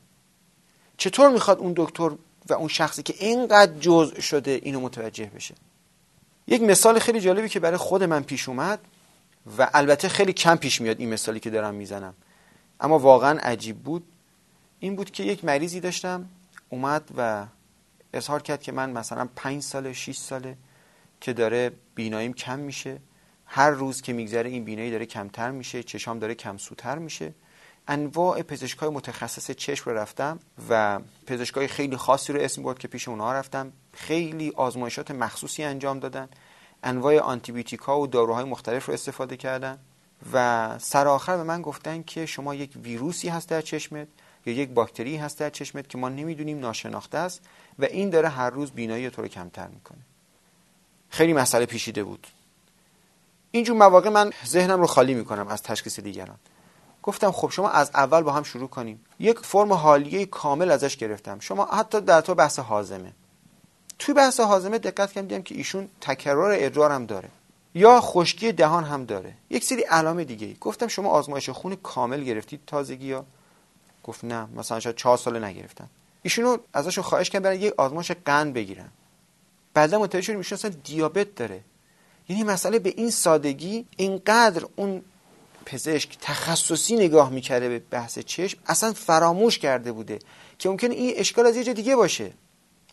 چطور 0.98 1.30
می‌خواد 1.30 1.60
اون 1.60 1.74
دکتر 1.78 2.12
و 2.50 2.54
اون 2.54 2.68
شخصی 2.68 3.04
که 3.04 3.14
اینقدر 3.20 3.80
جزء 3.80 4.20
شده 4.22 4.60
اینو 4.64 4.80
متوجه 4.80 5.26
بشه؟ 5.26 5.56
یک 6.48 6.62
مثال 6.62 7.00
خیلی 7.00 7.22
جالبی 7.22 7.50
که 7.50 7.60
برای 7.60 7.78
خود 7.78 8.04
من 8.04 8.24
پیش 8.24 8.50
اومد 8.50 8.80
و 9.58 9.70
البته 9.74 10.10
خیلی 10.10 10.34
کم 10.34 10.56
پیش 10.56 10.82
میاد 10.82 11.00
این 11.00 11.10
مثالی 11.10 11.40
که 11.40 11.50
دارم 11.50 11.76
می‌زنم. 11.76 12.14
اما 12.80 13.00
واقعا 13.00 13.40
عجیب 13.40 13.78
بود. 13.78 14.04
این 14.80 14.96
بود 14.96 15.12
که 15.12 15.24
یک 15.24 15.46
مریضی 15.46 15.80
داشتم 15.80 16.30
اومد 16.72 17.10
و 17.18 17.46
اظهار 18.14 18.42
کرد 18.42 18.62
که 18.62 18.72
من 18.72 18.92
مثلا 18.92 19.30
پنج 19.36 19.62
ساله 19.62 19.94
6 19.94 20.18
ساله 20.18 20.58
که 21.22 21.34
داره 21.34 21.72
بیناییم 21.96 22.34
کم 22.34 22.60
میشه. 22.60 23.00
هر 23.46 23.70
روز 23.70 24.02
که 24.02 24.14
میگذره 24.14 24.50
این 24.50 24.64
بینایی 24.64 24.92
داره 24.92 25.06
کمتر 25.06 25.52
میشه 25.52 25.84
چشام 25.84 26.20
داره 26.20 26.36
کمسوتر 26.36 26.98
میشه. 26.98 27.34
انواع 27.88 28.42
پزشکای 28.42 28.90
متخصص 28.90 29.52
چشم 29.52 29.90
رو 29.90 29.98
رفتم 29.98 30.40
و 30.70 31.00
پزشکای 31.28 31.68
خیلی 31.68 31.98
خاصی 31.98 32.34
رو 32.34 32.42
اسم 32.42 32.64
برد 32.64 32.80
که 32.80 32.88
پیش 32.88 33.08
اونها 33.08 33.34
رفتم. 33.34 33.72
خیلی 33.94 34.54
آزمایشات 34.56 35.12
مخصوصی 35.12 35.64
انجام 35.64 36.00
دادن. 36.00 36.30
انواع 36.84 37.20
آنتیبیوتیکا 37.20 38.00
و 38.00 38.08
داروهای 38.08 38.44
مختلف 38.44 38.86
رو 38.86 38.94
استفاده 38.94 39.38
کردن 39.38 39.78
و 40.34 40.76
سرآخر 40.80 41.38
به 41.38 41.44
من 41.44 41.62
گفتن 41.62 42.04
که 42.04 42.26
شما 42.26 42.56
یک 42.56 42.72
ویروسی 42.84 43.30
هست 43.30 43.50
در 43.50 43.62
چشمت 43.62 44.08
یا 44.46 44.54
یک 44.54 44.70
باکتری 44.70 45.18
هست 45.18 45.40
در 45.40 45.50
چشمت 45.50 45.90
که 45.90 45.98
ما 45.98 46.10
نمی‌دونیم 46.10 46.60
ناشناخته 46.60 47.18
است 47.18 47.42
و 47.80 47.86
این 47.86 48.10
داره 48.10 48.30
هر 48.30 48.50
روز 48.50 48.72
بینایی 48.72 49.10
تو 49.10 49.22
رو 49.22 49.28
کمتر 49.28 49.68
می‌کنه. 49.68 50.00
خیلی 51.10 51.34
مسئله 51.34 51.66
پیشیده 51.66 52.04
بود. 52.04 52.28
اینجور 53.52 53.78
مواقع 53.78 54.10
من 54.10 54.32
ذهنم 54.46 54.82
رو 54.82 54.88
خالی 54.88 55.14
می‌کنم 55.14 55.48
از 55.48 55.64
تشخیص 55.64 56.00
دیگران. 56.00 56.38
گفتم 57.04 57.32
خب 57.32 57.50
شما 57.50 57.70
از 57.70 57.92
اول 57.94 58.22
با 58.22 58.32
هم 58.32 58.44
شروع 58.44 58.70
کنیم. 58.70 59.06
یک 59.20 59.40
فرم 59.40 59.74
حالیه 59.74 60.26
کامل 60.26 60.72
ازش 60.72 60.98
گرفتم. 60.98 61.40
شما 61.40 61.66
حتی 61.66 62.02
در 62.02 62.22
تو 62.22 62.36
بحث 62.36 62.60
حازمه. 62.60 63.14
توی 64.00 64.14
بحث 64.14 64.40
حازمه 64.40 64.78
دقت 64.78 65.12
کردم 65.12 65.42
که 65.42 65.56
ایشون 65.56 65.90
تکرار 66.02 66.52
ادرار 66.56 66.92
هم 66.92 67.06
داره. 67.06 67.30
یا 67.76 68.02
خشکی 68.02 68.52
دهان 68.52 68.84
هم 68.84 69.06
داره. 69.06 69.34
یک 69.50 69.64
سری 69.64 69.82
علامه 69.82 70.24
دیگه 70.24 70.54
گفتم 70.54 70.88
شما 70.88 71.10
آزمایش 71.10 71.50
خون 71.50 71.76
کامل 71.76 72.24
گرفتید 72.24 72.62
تازگی 72.68 73.06
یا 73.06 73.26
گفت 74.04 74.24
نه 74.24 74.48
مثلا 74.56 74.80
شاید 74.80 74.96
چهار 74.96 75.18
ساله 75.18 75.40
نگرفتن. 75.40 75.90
ایشونو 76.24 76.58
ازشون 76.74 77.04
خواهش 77.04 77.30
کردم 77.30 77.44
برای 77.44 77.60
یک 77.60 77.74
آزمایش 77.78 78.12
قند 78.12 78.54
بگیرن. 78.54 78.90
بعدا 79.74 80.00
متوجه 80.00 80.22
شدیم 80.22 80.38
ایشون 80.38 80.56
اصلا 80.58 80.72
دیابت 80.84 81.36
داره. 81.36 81.62
یعنی 82.30 82.44
مسئله 82.44 82.80
به 82.80 82.94
این 82.98 83.12
سادگی 83.12 83.86
اینقدر 83.98 84.66
اون 84.76 85.02
پزشک 85.66 86.18
تخصصی 86.22 86.96
نگاه 86.96 87.30
می‌کرده 87.30 87.70
به 87.70 87.80
بحث 87.80 88.20
چشم 88.20 88.60
اصلا 88.66 88.94
فراموش 88.94 89.60
کرده 89.60 89.92
بوده 89.92 90.20
که 90.60 90.70
ممکنه 90.70 90.96
این 90.96 91.14
اشکال 91.18 91.46
از 91.46 91.56
یه 91.56 91.74
دیگه 91.74 91.96
باشه. 91.96 92.32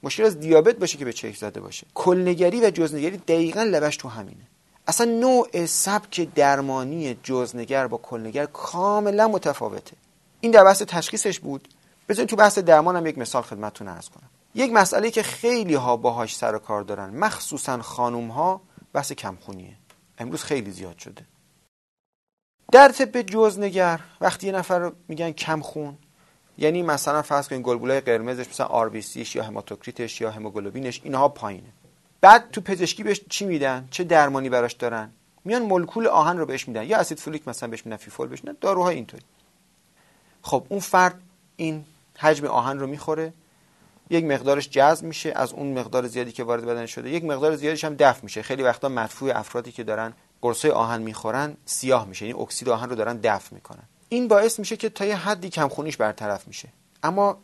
مشکل 0.02 0.24
از 0.24 0.40
دیابت 0.40 0.76
باشه 0.76 0.98
که 0.98 1.04
به 1.04 1.12
چشم 1.12 1.38
زده 1.38 1.60
باشه. 1.60 1.86
کلنگری 1.94 2.60
و 2.60 2.70
جزنگری 2.70 3.16
دقیقا 3.16 3.62
لبش 3.62 3.96
تو 3.96 4.08
همینه. 4.08 4.46
اصلا 4.86 5.06
نوع 5.06 5.66
سبک 5.66 6.34
درمانی 6.34 7.18
جزنگر 7.22 7.86
با 7.86 7.96
کلنگر 7.96 8.46
کاملا 8.46 9.28
متفاوته. 9.28 9.96
این 10.40 10.52
در 10.52 10.64
بحث 10.64 10.82
تشخیصش 10.82 11.40
بود. 11.40 11.68
بذارید 12.08 12.30
تو 12.30 12.36
بحث 12.36 12.58
درمانم 12.58 13.06
یک 13.06 13.18
مثال 13.18 13.42
خدمتتون 13.42 13.88
عرض 13.88 14.08
کنم. 14.08 14.28
یک 14.54 14.72
مسئله 14.72 15.10
که 15.10 15.22
خیلی 15.22 15.74
ها 15.74 15.96
باهاش 15.96 16.36
سر 16.36 16.54
و 16.54 16.58
کار 16.58 16.82
دارن 16.82 17.10
مخصوصا 17.10 17.82
خانوم 17.82 18.28
ها 18.28 18.60
بحث 18.92 19.12
کمخونیه. 19.12 19.76
امروز 20.18 20.42
خیلی 20.42 20.70
زیاد 20.70 20.98
شده. 20.98 21.24
در 22.72 22.88
طب 22.88 23.22
جزنگر 23.22 24.00
وقتی 24.20 24.46
یه 24.46 24.52
نفر 24.52 24.92
میگن 25.08 25.30
کمخون 25.30 25.98
یعنی 26.58 26.82
مثلا 26.82 27.22
فرض 27.22 27.48
کنید 27.48 27.62
گلبولای 27.62 28.00
قرمزش 28.00 28.48
مثلا 28.48 28.66
آر 28.66 29.02
یا 29.34 29.42
هماتوکریتش 29.42 30.20
یا 30.20 30.30
هموگلوبینش 30.30 31.00
اینها 31.04 31.28
پایینه. 31.28 31.72
بعد 32.20 32.50
تو 32.50 32.60
پزشکی 32.60 33.02
بهش 33.02 33.20
چی 33.30 33.46
میدن؟ 33.46 33.88
چه 33.90 34.04
درمانی 34.04 34.48
براش 34.48 34.72
دارن؟ 34.72 35.10
میان 35.44 35.62
مولکول 35.62 36.06
آهن 36.06 36.38
رو 36.38 36.46
بهش 36.46 36.68
میدن 36.68 36.84
یا 36.84 36.98
اسید 36.98 37.20
فولیک 37.20 37.48
مثلا 37.48 37.68
بهش 37.68 37.86
میدن 37.86 37.96
فیفول 37.96 38.28
بهش 38.28 38.44
میدن 38.44 38.56
داروهای 38.60 38.94
اینطوری. 38.94 39.22
خب 40.42 40.66
اون 40.68 40.80
فرد 40.80 41.20
این 41.56 41.84
حجم 42.18 42.46
آهن 42.46 42.78
رو 42.78 42.86
می‌خوره 42.86 43.32
یک 44.10 44.24
مقدارش 44.24 44.68
جذب 44.68 45.04
میشه 45.04 45.32
از 45.36 45.52
اون 45.52 45.78
مقدار 45.78 46.06
زیادی 46.06 46.32
که 46.32 46.44
وارد 46.44 46.66
بدن 46.66 46.86
شده 46.86 47.10
یک 47.10 47.24
مقدار 47.24 47.56
زیادیش 47.56 47.84
هم 47.84 47.94
دفع 47.94 48.20
میشه. 48.22 48.42
خیلی 48.42 48.62
وقتا 48.62 48.88
مدفوع 48.88 49.38
افرادی 49.38 49.72
که 49.72 49.82
دارن 49.82 50.12
قرصه 50.42 50.72
آهن 50.72 51.02
می‌خورن 51.02 51.56
سیاه 51.64 52.06
میشه 52.06 52.26
یعنی 52.26 52.40
اکسید 52.40 52.68
آهن 52.68 52.90
رو 52.90 52.96
دارن 52.96 53.16
دفع 53.16 53.54
می‌کنن. 53.54 53.82
این 54.08 54.28
باعث 54.28 54.58
میشه 54.58 54.76
که 54.76 54.88
تا 54.88 55.04
یه 55.04 55.16
حدی 55.16 55.50
کمخونیش 55.50 55.96
برطرف 55.96 56.48
میشه. 56.48 56.68
اما 57.02 57.38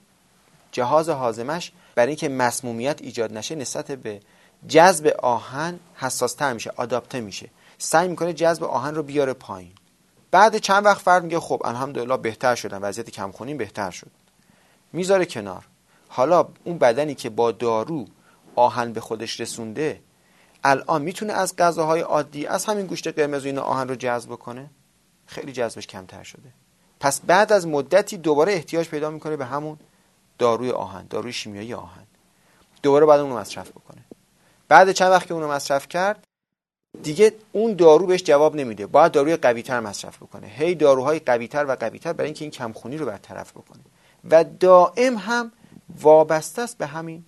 جهاز 0.73 1.09
حازمش 1.09 1.73
برای 1.95 2.09
اینکه 2.09 2.29
مسمومیت 2.29 3.03
ایجاد 3.03 3.33
نشه 3.33 3.55
نسبت 3.55 3.93
به 3.93 4.21
جذب 4.69 5.07
آهن 5.07 5.81
حساستر 5.95 6.53
میشه 6.53 6.73
آداپته 6.77 7.21
میشه. 7.21 7.51
سعی 7.79 8.09
می‌کنه 8.09 8.33
جذب 8.33 8.65
آهن 8.65 8.95
رو 8.95 9.03
بیاره 9.03 9.33
پایین. 9.33 9.73
بعد 10.35 10.59
چند 10.59 10.85
وقت 10.85 11.03
فرد 11.03 11.23
میگه 11.23 11.41
خب 11.41 11.63
الحمدلله 11.65 12.17
بهتر 12.17 12.55
شدن. 12.55 12.79
وضعیت 12.83 13.11
کمخونیم 13.11 13.57
بهتر 13.57 13.91
شد. 13.91 14.11
می‌ذاره 14.93 15.27
کنار. 15.27 15.67
حالا 16.09 16.49
اون 16.65 16.79
بدنی 16.79 17.15
که 17.15 17.31
با 17.31 17.53
دارو 17.53 18.07
آهن 18.57 18.93
به 18.93 19.01
خودش 19.01 19.41
رسونده 19.41 20.01
الان 20.65 21.03
می‌تونه 21.03 21.33
از 21.33 21.57
غذاهای 21.57 22.01
عادی 22.01 22.47
از 22.47 22.65
همین 22.65 22.87
گوشت 22.87 23.09
قرمز 23.19 23.43
و 23.45 23.47
این 23.47 23.59
آهن 23.59 23.89
رو 23.89 23.95
جذب 23.95 24.31
کنه 24.31 24.71
خیلی 25.27 25.53
جذبش 25.53 25.87
کمتر 25.87 26.23
شده. 26.23 26.53
پس 27.01 27.21
بعد 27.21 27.53
از 27.53 27.67
مدتی 27.67 28.17
دوباره 28.17 28.53
احتیاج 28.53 28.89
پیدا 28.89 29.11
می‌کنه 29.11 29.37
به 29.37 29.45
همون 29.45 29.79
داروی 30.39 30.71
آهن 30.71 31.07
داروی 31.11 31.33
شیمیایی 31.33 31.75
آهن. 31.75 32.07
دوباره 32.83 33.07
بعد 33.07 33.21
اونو 33.21 33.39
مصرف 33.39 33.71
بکنه. 33.71 34.05
بعد 34.69 34.93
چند 34.93 35.11
وقت 35.11 35.27
که 35.27 35.35
اونو 35.35 35.49
مصرف 35.49 35.89
کرد؟ 35.89 36.24
دیگه 37.03 37.33
اون 37.53 37.75
دارو 37.75 38.07
بهش 38.07 38.23
جواب 38.23 38.57
نمیده. 38.57 38.87
باید 38.87 39.13
داروی 39.13 39.37
قوی 39.37 39.63
تر 39.63 39.81
مصرف 39.81 40.17
بکنه. 40.17 40.47
هی 40.47 40.75
داروهای 40.75 41.19
قوی 41.19 41.49
تر 41.49 41.65
و 41.69 41.75
قوی 41.75 41.99
تر 41.99 42.13
برای 42.13 42.27
اینکه 42.27 42.45
این 42.45 42.51
کمخونی 42.51 42.97
رو 42.97 43.07
برطرف 43.07 43.51
بکنه. 43.51 43.83
و 44.31 44.45
دائم 44.45 45.17
هم 45.17 45.53
وابسته 46.01 46.63
است 46.63 46.79
به 46.79 46.87
همین 46.87 47.25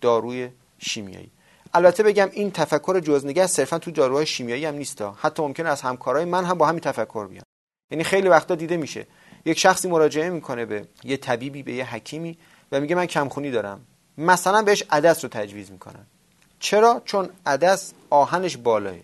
داروی 0.00 0.48
شیمیایی. 0.78 1.30
البته 1.74 2.02
بگم 2.02 2.28
این 2.32 2.50
تفکر 2.50 3.00
جزنگه 3.00 3.46
صرفا 3.46 3.78
تو 3.78 3.90
داروهای 3.90 4.26
شیمیایی 4.26 4.64
هم 4.64 4.74
نیست. 4.74 5.02
حتی 5.16 5.42
ممکنه 5.42 5.68
از 5.68 5.80
همکارای 5.80 6.24
من 6.24 6.44
هم 6.44 6.58
با 6.58 6.66
همین 6.66 6.80
تفکر 6.80 7.26
بیان. 7.26 7.44
یعنی 7.90 8.04
خیلی 8.04 8.28
وقتا 8.28 8.54
دیده 8.54 8.76
میشه. 8.76 9.06
یک 9.44 9.58
شخصی 9.58 9.88
مراجعه 9.88 10.30
می‌کنه 10.30 10.64
به 10.64 10.88
یه 11.04 11.16
طبیبی 11.16 11.62
به 11.62 11.72
یه 11.72 11.94
حکیمی 11.94 12.38
و 12.72 12.80
میگه 12.80 12.94
من 12.94 13.06
کمخونی 13.06 13.50
دارم. 13.50 13.80
مثلا 14.18 14.62
بهش 14.62 14.84
عدس 14.90 15.24
رو 15.24 15.28
تجویز 15.28 15.70
می‌کنن. 15.70 16.06
چرا؟ 16.62 17.02
چون 17.04 17.30
عدس 17.46 17.92
آهنش 18.10 18.56
بالاه. 18.56 18.94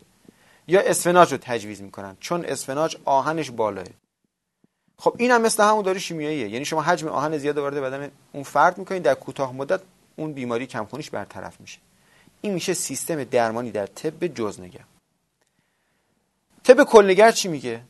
یا 0.68 0.80
اسفناج 0.80 1.32
رو 1.32 1.38
تجویز 1.42 1.82
می‌کنن. 1.82 2.16
چون 2.20 2.44
اسفناج 2.44 2.96
آهنش 3.04 3.50
بالاه. 3.50 3.84
خب 4.98 5.14
این 5.18 5.30
هم 5.30 5.42
مثل 5.42 5.62
همون 5.62 5.82
دارو 5.82 5.98
شیمیاییه. 5.98 6.48
یعنی 6.48 6.64
شما 6.64 6.82
حجم 6.82 7.08
آهن 7.08 7.38
زیاد 7.38 7.58
وارد 7.58 7.74
بدن 7.74 8.10
اون 8.32 8.42
فرد 8.42 8.78
می‌کنین 8.78 9.02
در 9.02 9.14
کوتاه 9.14 9.52
مدت 9.52 9.80
اون 10.16 10.32
بیماری 10.32 10.66
کمخونیش 10.66 11.10
برطرف 11.10 11.60
میشه. 11.60 11.78
این 12.40 12.54
میشه 12.54 12.74
سیستم 12.74 13.24
درمانی 13.24 13.70
در 13.70 13.86
طب 13.86 14.26
جزنگر 14.26 14.84
طب 16.64 16.84
کلنگر 16.84 17.30
چی 17.30 17.48
میگه؟ 17.48 17.80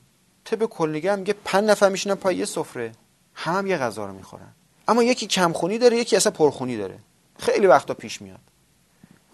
طب 0.44 0.64
کلنگر 0.64 1.16
میگه 1.16 1.34
پنج 1.44 1.64
نفر 1.64 1.88
میشینن 1.88 2.14
پای 2.14 2.36
یه 2.36 2.44
سفره. 2.44 2.92
هم 3.34 3.66
یه 3.66 3.76
غذا 3.76 4.06
رو 4.06 4.12
می‌خورن. 4.12 4.52
اما 4.88 5.02
یکی 5.02 5.26
کمخونی 5.26 5.78
داره 5.78 5.96
یکی 5.96 6.16
اصلا 6.16 6.32
پرخونی 6.32 6.76
داره. 6.76 6.98
خیلی 7.38 7.66
وقتا 7.66 7.94
پیش 7.94 8.22
میاد. 8.22 8.47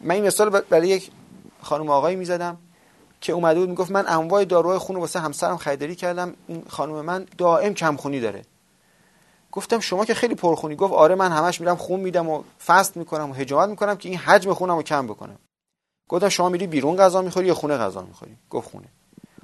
من 0.05 0.15
این 0.15 0.27
مثال 0.27 0.51
برای 0.51 0.89
یک 0.89 1.11
خانم 1.63 1.91
آقایی 1.91 2.17
می‌زدم 2.17 2.57
که 3.21 3.33
اومده 3.33 3.61
بود 3.61 3.69
می‌گفت 3.69 3.91
من 3.91 4.05
انواع 4.09 4.45
داروهای 4.45 4.79
خون 4.79 4.97
واسه 4.97 5.21
همسرم 5.21 5.57
خریداری 5.57 5.95
کردم. 5.95 6.35
این 6.47 6.65
خانم 6.69 7.01
من 7.01 7.27
دائم 7.39 7.75
کمخونی 7.75 8.21
داره. 8.21 8.43
گفتم 9.53 9.81
شما 9.81 10.05
که 10.05 10.15
خیلی 10.15 10.35
پرخونی. 10.35 10.77
گفت 10.77 10.93
آره 10.93 11.15
من 11.15 11.33
همش 11.33 11.61
میرم 11.61 11.77
خون 11.77 12.01
میدم 12.01 12.29
و 12.29 12.43
فست 12.67 12.97
می‌کنم 12.97 13.31
و 13.31 13.35
حجامت 13.35 13.69
می‌کنم 13.69 13.97
که 13.97 14.09
این 14.09 14.19
حجم 14.19 14.55
خونم 14.55 14.77
رو 14.77 14.83
کم 14.83 15.07
بکنم 15.07 15.39
گفتم 16.09 16.29
شما 16.29 16.49
میری 16.49 16.67
بیرون 16.67 16.97
غذا 16.97 17.23
می‌خوری 17.23 17.47
یا 17.47 17.55
خونه 17.55 17.77
غذا 17.77 18.03
می‌خوری؟ 18.03 18.37
گفت 18.51 18.71
خونه. 18.71 18.89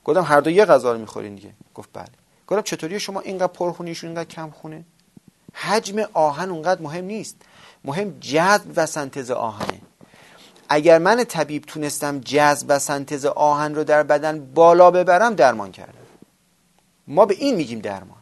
گفتم 0.05 0.23
هر 0.23 0.41
دو 0.41 0.51
یه 0.51 0.65
غذا 0.65 0.93
رو 0.93 0.99
می‌خورین 0.99 1.35
دیگه. 1.35 1.51
گفت 1.75 1.89
بله. 1.93 2.07
گفتم 2.47 2.63
چطوری 2.63 3.01
شما 3.01 3.21
اینقدر 3.21 3.53
پرخونیشون 3.53 4.11
اینقدر 4.11 4.29
کم 4.29 4.51
خونه 4.51 4.85
حجم 5.53 6.05
آهن 6.13 6.51
اونقدر 6.51 6.83
مهم 6.83 7.05
نیست. 7.05 7.37
مهم 7.85 8.19
جذب 8.21 8.73
و 8.77 8.87
سنتز 8.87 9.31
آهنه. 9.31 9.81
اگر 10.73 10.99
من 10.99 11.25
طبیب 11.25 11.65
تونستم 11.65 12.21
جذب 12.21 12.67
و 12.69 12.79
سنتز 12.79 13.27
آهن 13.27 13.75
رو 13.75 13.85
در 13.85 14.03
بدن 14.03 14.53
بالا 14.55 14.91
ببرم 14.91 15.35
درمان 15.35 15.73
کردم. 15.73 15.95
ما 17.07 17.27
به 17.27 17.35
این 17.35 17.57
میگیم 17.57 17.79
درمان. 17.79 18.19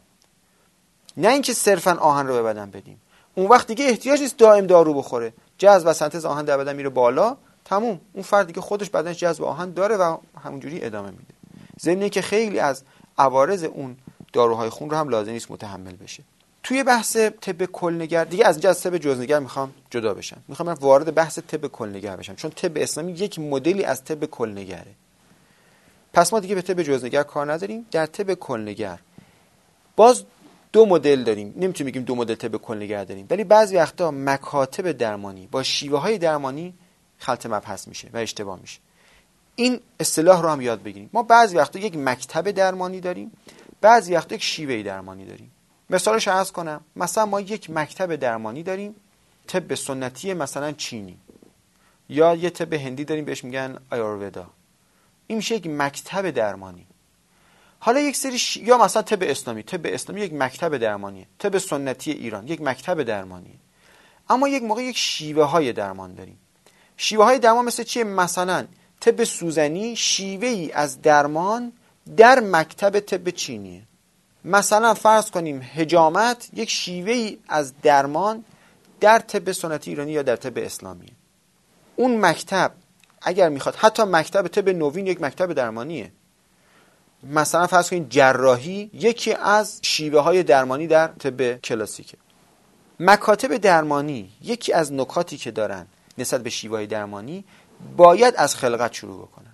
نه 1.17 1.29
اینکه 1.29 1.53
صرفا 1.53 1.95
آهن 1.95 2.27
رو 2.27 2.35
به 2.35 2.43
بدن 2.43 2.71
بدیم. 2.71 3.01
اون 3.35 3.47
وقت 3.47 3.67
دیگه 3.67 3.85
احتیاج 3.85 4.21
نیست 4.21 4.37
دائم 4.37 4.67
دارو 4.67 4.95
بخوره. 4.95 5.33
جذب 5.59 5.87
و 5.87 5.93
سنتز 5.93 6.25
آهن 6.25 6.45
در 6.45 6.59
بدن 6.59 6.77
میره 6.77 6.89
بالا 6.89 7.37
تموم. 7.65 8.01
اون 8.13 8.23
فرد 8.23 8.47
دیگه 8.47 8.61
خودش 8.61 8.91
بدنش 8.91 9.17
جذب 9.17 9.45
آهن 9.45 9.73
داره 9.73 9.97
و 9.97 10.17
همونجوری 10.45 10.85
ادامه 10.85 11.11
میده. 11.11 11.35
ضمن 11.81 12.09
که 12.09 12.23
خیلی 12.23 12.59
از 12.59 12.83
عوارض 13.19 13.65
اون 13.65 13.97
داروهای 14.33 14.69
خون 14.69 14.91
رو 14.91 14.97
هم 14.97 15.09
لازم 15.09 15.31
نیست 15.31 15.51
متحمل 15.51 15.97
بشه. 15.97 16.23
توی 16.63 16.83
بحث 16.83 17.17
طب 17.17 17.65
کلنگر 17.65 18.25
دیگه 18.25 18.47
از 18.47 18.57
اینجا 18.57 18.71
از 18.71 18.83
طب 18.83 18.99
جزنگر 18.99 19.39
می‌خوام 19.39 19.75
جدا 19.91 20.15
بشم. 20.15 20.43
می‌خوام 20.49 20.69
وارد 20.69 21.15
بحث 21.15 21.39
طب 21.39 21.67
کلنگر 21.67 22.17
بشم. 22.17 22.35
چون 22.35 22.51
طب 22.51 22.73
اسلامی 22.77 23.13
یک 23.13 23.39
مدلی 23.39 23.85
از 23.85 24.05
طب 24.05 24.25
کلنگره. 24.25 24.95
پس 26.13 26.33
ما 26.33 26.41
دیگه 26.41 26.55
به 26.55 26.63
طب 26.63 26.83
جزنگر 26.83 27.23
کار 27.23 27.53
نداریم. 27.53 27.87
در 27.91 28.07
طب 28.07 28.35
کلنگر 28.35 28.99
باز 29.97 30.25
دو 30.73 30.87
مدل 30.87 31.25
داریم. 31.25 31.55
نمی‌تونیم 31.57 31.91
بگیم 31.91 32.03
دو 32.03 32.15
مدل 32.15 32.35
طب 32.35 32.57
کلنگر 32.57 33.05
داریم. 33.05 33.27
ولی 33.31 33.45
بعضی 33.45 33.77
وقتا 33.77 34.11
مکاتب 34.11 34.93
درمانی 34.93 35.47
با 35.47 35.63
شیوه 35.63 35.99
های 35.99 36.19
درمانی 36.19 36.75
خلط 37.19 37.47
مبحث 37.47 37.89
میشه 37.89 38.09
و 38.13 38.17
اشتباه 38.17 38.59
میشه. 38.61 38.79
این 39.57 39.81
اصطلاح 40.01 40.43
رو 40.43 40.49
هم 40.49 40.61
یاد 40.61 40.83
بگیریم. 40.83 41.11
ما 41.13 41.23
بعضی 41.23 41.57
وقتا 41.57 41.79
یک 41.79 41.97
مکتب 41.97 42.51
درمانی 42.51 43.01
داریم. 43.01 43.33
بعضی 43.81 44.15
وقتا 44.15 44.35
یک 44.35 44.43
شیوه 44.43 44.83
درمانی 44.83 45.25
داریم. 45.25 45.51
مثالش 45.91 46.29
عرض 46.29 46.53
کنم. 46.53 46.81
مثلا 46.97 47.27
ما 47.27 47.41
یک 47.41 47.71
مکتب 47.71 48.17
درمانی 48.17 48.63
داریم 48.63 48.95
طب 49.47 49.75
سنتی 49.75 50.35
مثلا 50.35 50.73
چینی. 50.73 51.19
یا 52.09 52.35
یه 52.35 52.51
طب 52.51 52.73
هندی 52.73 53.05
داریم 53.05 53.25
بهش 53.25 53.45
میگن 53.45 53.79
آیورودا 53.91 54.47
این 55.27 55.39
میشه 55.39 55.55
یک 55.55 55.67
مکتب 55.67 56.31
درمانی. 56.31 56.87
حالا 57.81 58.01
یک 58.01 58.17
سری 58.17 58.39
ش... 58.39 58.57
یا 58.57 58.79
مثلا 58.79 59.03
طب 59.03 59.23
اسلامی. 59.23 59.63
طب 59.63 59.81
اسلامی 59.85 60.21
یک 60.21 60.33
مکتب 60.33 60.77
درمانیه. 60.77 61.27
طب 61.39 61.59
سنتی 61.59 62.11
ایران 62.13 62.49
یک 62.49 62.61
مکتب 62.61 63.03
درمانیه. 63.03 63.55
اما 64.29 64.49
یک 64.49 64.63
موقع 64.63 64.83
یک 64.83 64.97
شیوه 64.97 65.45
های 65.45 65.73
درمان 65.73 66.15
داریم. 66.15 66.39
شیوه 66.97 67.25
های 67.25 67.39
درمان 67.39 67.65
مثل 67.65 67.83
چیه؟ 67.83 68.05
مثلا 68.05 68.67
طب 69.01 69.25
سوزنی 69.25 69.97
شیوه 69.97 70.49
ای 70.49 70.73
از 70.73 71.03
درمان 71.03 71.73
در 72.17 72.41
مکتب 72.41 73.01
طب 73.01 73.31
چینیه. 73.31 73.83
مثلا 74.45 74.95
فرض 74.95 75.31
کنیم 75.31 75.63
هجامت 75.75 76.49
یک 76.53 76.71
شیوه 76.71 77.13
ای 77.13 77.39
از 77.49 77.73
درمان 77.83 78.45
در 79.01 79.19
طب 79.19 79.53
سنتی 79.53 79.91
ایرانی 79.91 80.13
یا 80.13 80.23
در 80.23 80.37
طب 80.37 80.59
اسلامیه 80.59 81.13
اون 81.97 82.21
مکتب 82.21 82.73
اگر 83.23 83.49
می‌خواد 83.49 83.75
حتی 83.75 84.03
مکتب 84.03 84.49
طب 84.49 84.69
نوین 84.69 85.07
یک 85.07 85.21
مکتب 85.21 85.53
درمانیه. 85.53 86.13
مثلا 87.23 87.67
فرض 87.67 87.91
کنید 87.91 88.11
جراحی 88.11 88.91
یکی 88.93 89.33
از 89.33 89.79
شیوه 89.83 90.21
های 90.21 90.43
درمانی 90.43 90.87
در 90.87 91.07
طب 91.07 91.61
کلاسیکه. 91.61 92.19
مکاتب 93.01 93.57
درمانی 93.57 94.33
یکی 94.43 94.73
از 94.73 94.93
نکاتی 94.93 95.37
که 95.37 95.51
دارن 95.51 95.87
نسبت 96.19 96.43
به 96.43 96.51
شیوه 96.51 96.87
درمانی 96.87 97.45
باید 97.97 98.35
از 98.37 98.57
خلقت 98.57 98.93
شروع 98.93 99.27
بکنن 99.27 99.48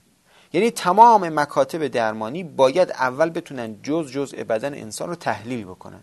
یعنی 0.54 0.70
تمام 0.70 1.28
مکاتب 1.28 1.86
درمانی 1.86 2.44
باید 2.44 2.90
اول 2.90 3.30
بتونن 3.30 3.82
جز 3.82 4.12
جز 4.12 4.34
بدن 4.34 4.74
انسان 4.74 5.08
رو 5.08 5.14
تحلیل 5.14 5.64
بکنن. 5.64 6.00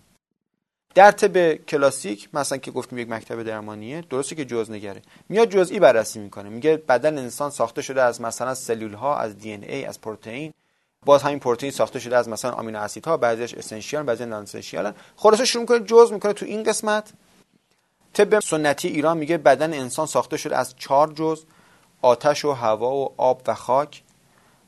در 0.96 1.12
طب 1.12 1.54
کلاسیک 1.56 2.30
مثلا 2.34 2.58
که 2.58 2.72
گفتیم 2.72 3.00
یک 3.00 3.10
مکتب 3.10 3.44
درمانیه 3.44 4.02
درسته 4.10 4.36
که 4.36 4.46
جز 4.46 4.72
نگره. 4.72 5.02
میاد 5.30 5.50
جزئی 5.50 5.80
بررسی 5.80 6.20
می‌کنه. 6.20 6.50
میگه 6.50 6.78
بدن 6.78 7.18
انسان 7.18 7.50
ساخته 7.50 7.82
شده 7.82 8.02
از 8.02 8.22
مثلا 8.22 8.54
سلول 8.56 8.94
ها 8.94 9.18
از 9.18 9.38
دی 9.38 9.54
ای 9.54 9.86
از 9.86 10.02
پروتئین. 10.02 10.54
باز 11.06 11.24
همین 11.24 11.40
پروتئین 11.40 11.72
ساخته 11.72 12.00
شده 12.00 12.18
از 12.18 12.30
مثلا 12.30 12.52
آمینو 12.52 12.80
اسیدها 12.80 13.18
بعضیش 13.18 13.54
اسنشیال 13.54 14.04
بعضی 14.04 14.26
نان 14.26 14.44
اسنشیال 14.44 14.94
خلاصه 15.16 15.46
شروع 15.46 15.62
می‌کنه 15.62 15.80
جز 15.80 16.12
می‌کنه 16.12 16.34
تو 16.34 16.46
این 16.46 16.64
قسمت. 16.64 17.14
طب 18.14 18.40
سنتی 18.40 18.88
ایران 18.88 19.18
میگه 19.18 19.38
بدن 19.38 19.74
انسان 19.74 20.08
ساخته 20.08 20.38
شده 20.38 20.58
از 20.58 20.76
چهار 20.78 21.14
جز 21.14 21.44
آتش 22.02 22.46
و 22.46 22.52
هوا 22.52 22.96
و 22.96 23.14
آب 23.18 23.42
و 23.48 23.54
خاک. 23.54 24.04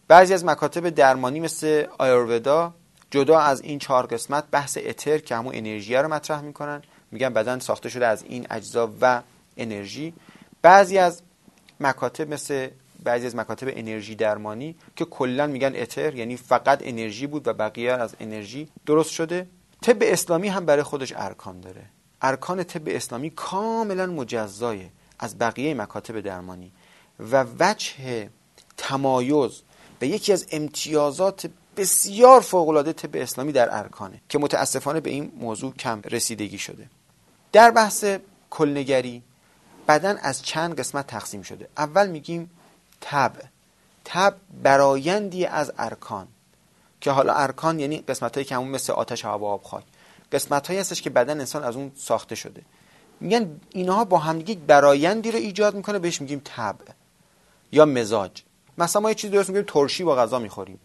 بعضی 0.08 0.34
از 0.34 0.46
مکاتب 0.46 0.90
درمانی 0.90 1.40
مثل 1.40 1.86
آیورودا 1.98 2.74
جدا 3.12 3.40
از 3.40 3.62
این 3.62 3.80
چهار 3.80 4.06
قسمت 4.06 4.44
بحث 4.52 4.78
اتر 4.86 5.18
که 5.18 5.36
همون 5.36 5.56
انرژی 5.56 5.96
رو 5.96 6.08
مطرح 6.08 6.42
می‌کنن. 6.42 6.82
میگن 7.12 7.34
بدن 7.34 7.60
ساخته 7.60 7.90
شده 7.90 8.08
از 8.08 8.24
این 8.24 8.48
اجزا 8.50 8.92
و 9.02 9.22
انرژی. 9.58 10.14
بعضی 10.62 10.98
از 10.98 11.22
مکاتب 11.80 12.34
مثل 12.34 12.70
بعضی 13.04 13.26
از 13.26 13.36
مکاتب 13.36 13.68
انرژی 13.72 14.16
درمانی 14.16 14.76
که 14.96 15.06
کلا 15.06 15.48
میگن 15.48 15.76
اتر 15.76 16.16
یعنی 16.16 16.38
فقط 16.38 16.80
انرژی 16.82 17.28
بود 17.28 17.48
و 17.48 17.54
بقیه 17.54 17.92
از 17.92 18.16
انرژی 18.20 18.70
درست 18.86 19.12
شده 19.12 19.48
طب 19.82 19.98
اسلامی 20.02 20.48
هم 20.48 20.66
برای 20.66 20.84
خودش 20.84 21.14
ارکان 21.16 21.60
داره. 21.62 21.82
ارکان 22.22 22.64
طب 22.64 22.82
اسلامی 22.86 23.30
کاملا 23.30 24.06
مجزایه 24.06 24.90
از 25.20 25.38
بقیه 25.40 25.74
مکاتب 25.74 26.20
درمانی. 26.20 26.72
و 27.32 27.46
وجه 27.60 28.30
تمایز 28.78 29.62
یکی 30.08 30.34
از 30.34 30.46
امتیازات 30.52 31.50
بسیار 31.78 32.42
فوقالعاده 32.42 32.94
طب 32.94 33.10
اسلامی 33.14 33.52
در 33.52 33.78
ارکانه 33.78 34.22
که 34.30 34.38
متاسفانه 34.40 35.00
به 35.00 35.10
این 35.10 35.32
موضوع 35.38 35.74
کم 35.74 36.02
رسیدگی 36.02 36.58
شده. 36.58 36.90
در 37.52 37.72
بحث 37.72 38.06
کلنگری 38.50 39.24
بدن 39.88 40.18
از 40.18 40.42
چند 40.42 40.80
قسمت 40.80 41.08
تقسیم 41.08 41.42
شده. 41.42 41.68
اول 41.78 42.08
میگیم 42.08 42.52
تب 43.02 43.32
تب 44.06 44.36
برایندی 44.64 45.46
از 45.46 45.72
ارکان 45.78 46.28
که 47.02 47.12
حالا 47.12 47.34
ارکان 47.34 47.80
یعنی 47.80 47.98
قسمت 47.98 48.34
هایی 48.34 48.46
که 48.46 48.56
همون 48.56 48.68
مثل 48.68 48.94
آتش 48.94 49.26
هوا 49.26 49.54
آب 49.54 49.64
خاک. 49.64 49.84
قسمت 50.32 50.68
هایی 50.68 50.80
هستش 50.80 51.02
که 51.02 51.10
بدن 51.10 51.40
انسان 51.40 51.64
از 51.64 51.76
اون 51.76 51.92
ساخته 51.96 52.36
شده. 52.36 52.62
میگن 53.20 53.62
اینها 53.70 54.06
با 54.06 54.18
همدیگه 54.18 54.56
برایندی 54.56 55.32
رو 55.32 55.38
ایجاد 55.38 55.76
می‌کنه 55.76 56.00
بهش 56.00 56.22
میگیم 56.22 56.42
تب 56.46 56.76
یا 57.72 57.86
مزاج. 57.86 58.32
مثلا 58.78 59.02
ما 59.02 59.10
یه 59.10 59.16
چیزی 59.16 59.34
درست 59.34 59.50
میگیم 59.50 59.64
ترشی 59.68 60.04
با 60.04 60.16
غذا 60.16 60.40
می‌خوریم. 60.40 60.80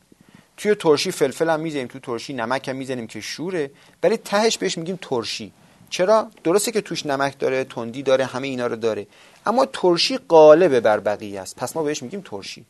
توی 0.57 0.75
ترشی 0.75 1.11
فلفل 1.11 1.51
هم 1.51 1.61
می‌زنیم 1.61 1.87
تو 1.87 1.99
ترشی 1.99 2.33
نمک 2.33 2.69
هم 2.69 2.77
می‌زنیم 2.77 3.07
که 3.07 3.21
شوره 3.21 3.71
ولی 4.03 4.17
تهش 4.17 4.59
بهش 4.59 4.79
میگیم 4.79 4.99
ترشی. 5.03 5.53
چرا؟ 5.91 6.31
درسته 6.45 6.73
که 6.73 6.81
توش 6.81 7.07
نمک 7.07 7.39
داره 7.39 7.65
تندی 7.65 8.03
داره 8.03 8.25
همه 8.25 8.47
اینا 8.47 8.67
رو 8.67 8.77
داره. 8.77 9.07
اما 9.47 9.67
ترشی 9.67 10.19
قالب 10.19 10.81
بر 10.81 11.01
بقیه 11.01 11.41
است. 11.41 11.57
پس 11.57 11.77
ما 11.77 11.83
بهش 11.83 12.03
میگیم 12.03 12.21
ترشی. 12.25 12.65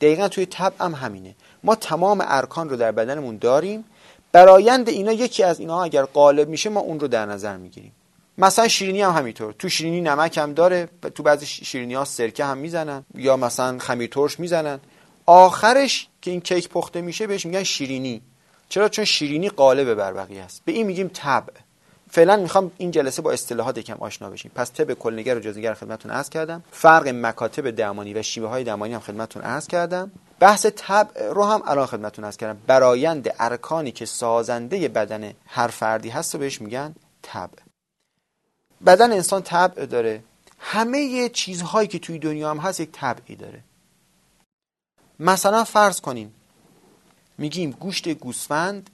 دقیقا 0.00 0.28
توی 0.28 0.46
تب 0.46 0.72
هم 0.80 0.94
همینه. 0.94 1.34
ما 1.64 1.74
تمام 1.74 2.24
ارکان 2.26 2.70
رو 2.70 2.76
در 2.76 2.92
بدنمون 2.92 3.36
داریم. 3.36 3.84
برایند 4.32 4.88
اینا 4.88 5.12
یکی 5.12 5.42
از 5.42 5.60
اینا 5.60 5.82
اگر 5.82 6.04
قالب 6.04 6.48
میشه 6.48 6.70
ما 6.70 6.80
اون 6.80 7.00
رو 7.00 7.08
در 7.08 7.26
نظر 7.26 7.56
می‌گیریم. 7.56 7.92
مثلا 8.40 8.68
شیرینی 8.68 9.02
هم 9.02 9.12
همینطور. 9.12 9.52
تو 9.52 9.68
شیرینی 9.68 10.00
نمک 10.00 10.38
هم 10.38 10.52
داره 10.52 10.88
تو 11.14 11.22
بعضی 11.22 11.46
شیرینی 11.46 11.94
ها 11.94 12.04
سرکه 12.04 12.44
هم 12.44 12.58
می‌زنن 12.58 13.04
یا 13.14 13.36
مثلا 13.36 13.78
خمیر 13.78 14.10
ترش 14.10 14.40
می‌زنن. 14.40 14.80
آخرش 15.26 16.08
که 16.22 16.30
این 16.30 16.40
کیک 16.40 16.68
پخته 16.68 17.00
میشه 17.00 17.26
بهش 17.26 17.46
میگن 17.46 17.62
شیرینی. 17.62 18.22
چرا؟ 18.68 18.88
چون 18.88 19.04
شیرینی 19.04 19.48
قالب 19.48 19.94
بر 19.94 20.12
بقیه 20.12 20.42
است. 20.42 20.62
به 20.64 20.72
این 20.72 20.86
میگیم 20.86 21.10
تب 21.14 21.44
فعلا 22.10 22.36
می‌خوام 22.36 22.70
این 22.78 22.90
جلسه 22.90 23.22
با 23.22 23.32
اصطلاحات 23.32 23.78
یکم 23.78 23.96
آشنا 24.00 24.30
بشیم. 24.30 24.50
پس 24.54 24.72
طب 24.72 24.94
کلنگر 24.94 25.36
و 25.36 25.40
جزنگر 25.40 25.74
خدمتتون 25.74 26.10
عرض 26.10 26.28
کردم. 26.28 26.64
فرق 26.70 27.08
مکاتب 27.08 27.70
درمانی 27.70 28.14
و 28.14 28.22
شیوه 28.22 28.48
های 28.48 28.64
درمانی 28.64 28.94
هم 28.94 29.00
خدمتتون 29.00 29.42
عرض 29.42 29.66
کردم. 29.66 30.10
بحث 30.40 30.66
تب 30.76 31.08
رو 31.30 31.44
هم 31.44 31.62
الان 31.66 31.86
خدمتتون 31.86 32.24
عرض 32.24 32.36
کردم. 32.36 32.58
برایند 32.66 33.34
ارکانی 33.40 33.92
که 33.92 34.06
سازنده 34.06 34.88
بدن 34.88 35.32
هر 35.46 35.68
فردی 35.68 36.08
هست 36.08 36.34
و 36.34 36.38
بهش 36.38 36.60
میگن 36.60 36.94
تب 37.22 37.50
بدن 38.86 39.12
انسان 39.12 39.42
تب 39.42 39.84
داره. 39.84 40.22
همه 40.58 41.28
چیزهایی 41.28 41.88
که 41.88 41.98
توی 41.98 42.18
دنیا 42.18 42.50
هم 42.50 42.58
هست 42.58 42.80
یک 42.80 42.88
طبعی 42.92 43.36
داره. 43.36 43.60
مثلا 45.20 45.64
فرض 45.64 46.00
کنیم. 46.00 46.34
میگیم 47.38 47.70
گوشت 47.70 48.08
گوسفند 48.08 48.90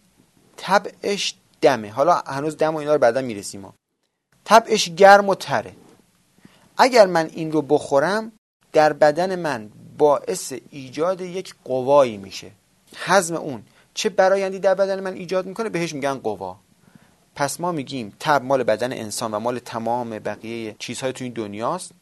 طبعش 0.56 1.34
دمه. 1.60 1.90
حالا 1.90 2.14
هنوز 2.14 2.56
دم 2.56 2.74
و 2.74 2.78
اینا 2.78 2.92
رو 2.92 2.98
بعدا 2.98 3.20
می‌رسیم. 3.20 3.60
ما 3.60 3.74
طبعش 4.44 4.88
گرم 4.88 5.28
و 5.28 5.34
تره. 5.34 5.72
اگر 6.78 7.06
من 7.06 7.30
این 7.32 7.52
رو 7.52 7.62
بخورم 7.62 8.32
در 8.72 8.92
بدن 8.92 9.36
من 9.36 9.70
باعث 9.98 10.52
ایجاد 10.70 11.20
یک 11.20 11.54
قوایی 11.64 12.16
میشه. 12.16 12.50
حزم 12.96 13.34
اون. 13.34 13.62
چه 13.94 14.08
برایندی 14.08 14.58
در 14.58 14.74
بدن 14.74 15.00
من 15.00 15.14
ایجاد 15.14 15.46
می‌کنه؟ 15.46 15.68
بهش 15.68 15.94
میگن 15.94 16.14
قوا. 16.14 16.56
پس 17.36 17.60
ما 17.60 17.72
میگیم 17.72 18.16
تب 18.20 18.44
مال 18.44 18.62
بدن 18.62 18.92
انسان 18.92 19.34
و 19.34 19.38
مال 19.38 19.58
تمام 19.58 20.18
بقیه 20.18 20.76
چیزهای 20.78 21.12
تو 21.12 21.24
این 21.24 21.32
دنیاست. 21.32 21.92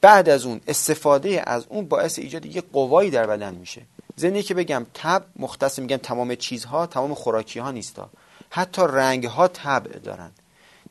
بعد 0.00 0.28
از 0.28 0.44
اون 0.44 0.60
استفاده 0.68 1.42
از 1.46 1.66
اون 1.68 1.88
باعث 1.88 2.18
ایجاد 2.18 2.46
یک 2.46 2.64
قوایی 2.72 3.10
در 3.10 3.26
بدن 3.26 3.54
میشه. 3.54 3.82
زنی 4.16 4.42
که 4.42 4.54
بگم 4.54 4.86
تب 4.94 5.24
مختص 5.36 5.78
میگم 5.78 5.96
تمام 5.96 6.34
چیزها 6.34 6.86
تمام 6.86 7.14
خوراکی 7.14 7.58
ها 7.58 7.70
نیستا. 7.70 8.10
حتی 8.50 8.82
رنگ 8.82 9.24
ها 9.24 9.48
طبع 9.48 9.98
دارند 9.98 10.38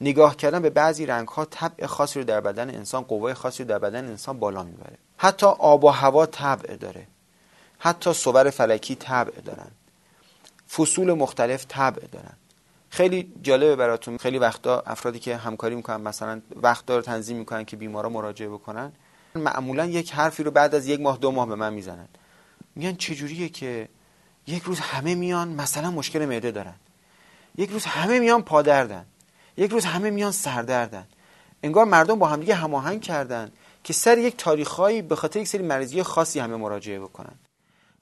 نگاه 0.01 0.35
کردن 0.35 0.61
به 0.61 0.69
بعضی 0.69 1.05
رنگ 1.05 1.27
ها 1.27 1.45
طبع 1.45 1.85
خاصی 1.85 2.19
رو 2.19 2.25
در 2.25 2.41
بدن 2.41 2.69
انسان 2.69 3.03
قوای 3.03 3.33
خاصی 3.33 3.63
رو 3.63 3.69
در 3.69 3.79
بدن 3.79 4.05
انسان 4.05 4.39
بالا 4.39 4.63
می‌بره. 4.63 4.97
حتی 5.17 5.45
آب 5.45 5.83
و 5.83 5.89
هوا 5.89 6.25
طبع 6.25 6.75
داره. 6.75 7.07
حتی 7.79 8.13
صور 8.13 8.49
فلکی 8.49 8.95
طبع 8.95 9.41
دارن. 9.41 9.71
فصول 10.69 11.13
مختلف 11.13 11.65
طبع 11.69 12.07
دارن. 12.11 12.33
خیلی 12.93 13.33
جالبه 13.41 13.75
براتون. 13.75 14.17
خیلی 14.17 14.37
وقتا 14.37 14.83
افرادی 14.85 15.19
که 15.19 15.37
همکاری 15.37 15.75
می‌کنن 15.75 16.01
مثلا 16.01 16.41
وقت 16.55 16.85
دار 16.85 17.01
تنظیم 17.01 17.37
می‌کنن 17.37 17.65
که 17.65 17.75
بیمارا 17.75 18.09
مراجعه 18.09 18.49
بکنن 18.49 18.91
معمولا 19.35 19.85
یک 19.85 20.11
حرفی 20.11 20.43
رو 20.43 20.51
بعد 20.51 20.75
از 20.75 20.87
یک 20.87 20.99
ماه 20.99 21.17
دو 21.17 21.31
ماه 21.31 21.47
به 21.47 21.55
من 21.55 21.73
می‌زنن. 21.73 22.07
میگن 22.75 22.95
چجوریه 22.95 23.49
که 23.49 23.89
یک 24.47 24.63
روز 24.63 24.79
همه 24.79 25.15
میان 25.15 25.47
مثلا 25.47 25.91
مشکل 25.91 26.25
معده 26.25 26.51
دارن. 26.51 26.75
یک 27.57 27.69
روز 27.69 27.85
همه 27.85 28.19
میان 28.19 28.41
پادردن. 28.41 29.05
یک 29.57 29.71
روز 29.71 29.85
همه 29.85 30.09
میان 30.09 30.31
سردردن. 30.31 31.07
انگار 31.63 31.85
مردم 31.85 32.19
با 32.19 32.27
همدیگه 32.27 32.55
هماهنگ 32.55 33.01
کردن 33.01 33.51
که 33.83 33.93
سر 33.93 34.17
یک 34.17 34.37
تاریخهایی 34.37 35.01
به 35.01 35.15
خاطر 35.15 35.39
یک 35.39 35.47
سری 35.47 35.63
مریضی 35.63 36.03
خاصی 36.03 36.39
همه 36.39 36.55
مراجعه 36.55 36.99
بکنن. 36.99 37.35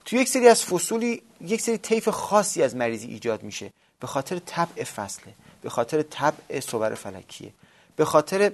تو 0.04 0.16
یک 0.16 0.28
سری 0.28 0.48
از 0.48 0.64
فصولی 0.64 1.22
یک 1.40 1.60
سری 1.60 1.78
طیف 1.78 2.08
خاصی 2.08 2.62
از 2.62 2.76
مریضی 2.76 3.06
ایجاد 3.06 3.42
میشه. 3.42 3.72
به 4.00 4.06
خاطر 4.06 4.38
طبع 4.38 4.84
فصله 4.84 5.34
به 5.62 5.70
خاطر 5.70 6.02
طبع 6.02 6.60
صور 6.60 6.94
فلکیه 6.94 7.52
به 7.96 8.04
خاطر 8.04 8.52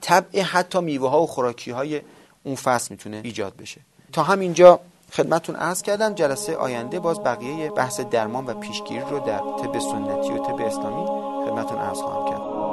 طبع 0.00 0.42
حتی 0.42 0.80
میوه 0.80 1.10
ها 1.10 1.22
و 1.22 1.26
خوراکی 1.26 1.70
های 1.70 2.00
اون 2.42 2.54
فصل 2.54 2.88
می‌تونه 2.90 3.20
ایجاد 3.24 3.56
بشه. 3.56 3.80
تا 4.12 4.22
همینجا 4.22 4.80
خدمتون 5.12 5.56
عرض 5.56 5.82
کردم 5.82 6.14
جلسه 6.14 6.56
آینده 6.56 7.00
باز 7.00 7.20
بقیه 7.20 7.70
بحث 7.70 8.00
درمان 8.00 8.46
و 8.46 8.54
پیشگیری 8.54 9.04
رو 9.10 9.18
در 9.18 9.38
طب 9.38 9.78
سنتی 9.78 10.30
و 10.30 10.38
طب 10.38 10.60
اسلامی 10.60 11.06
خدمتون 11.46 11.78
عرض 11.78 11.98
خواهم 11.98 12.30
کرد. 12.30 12.69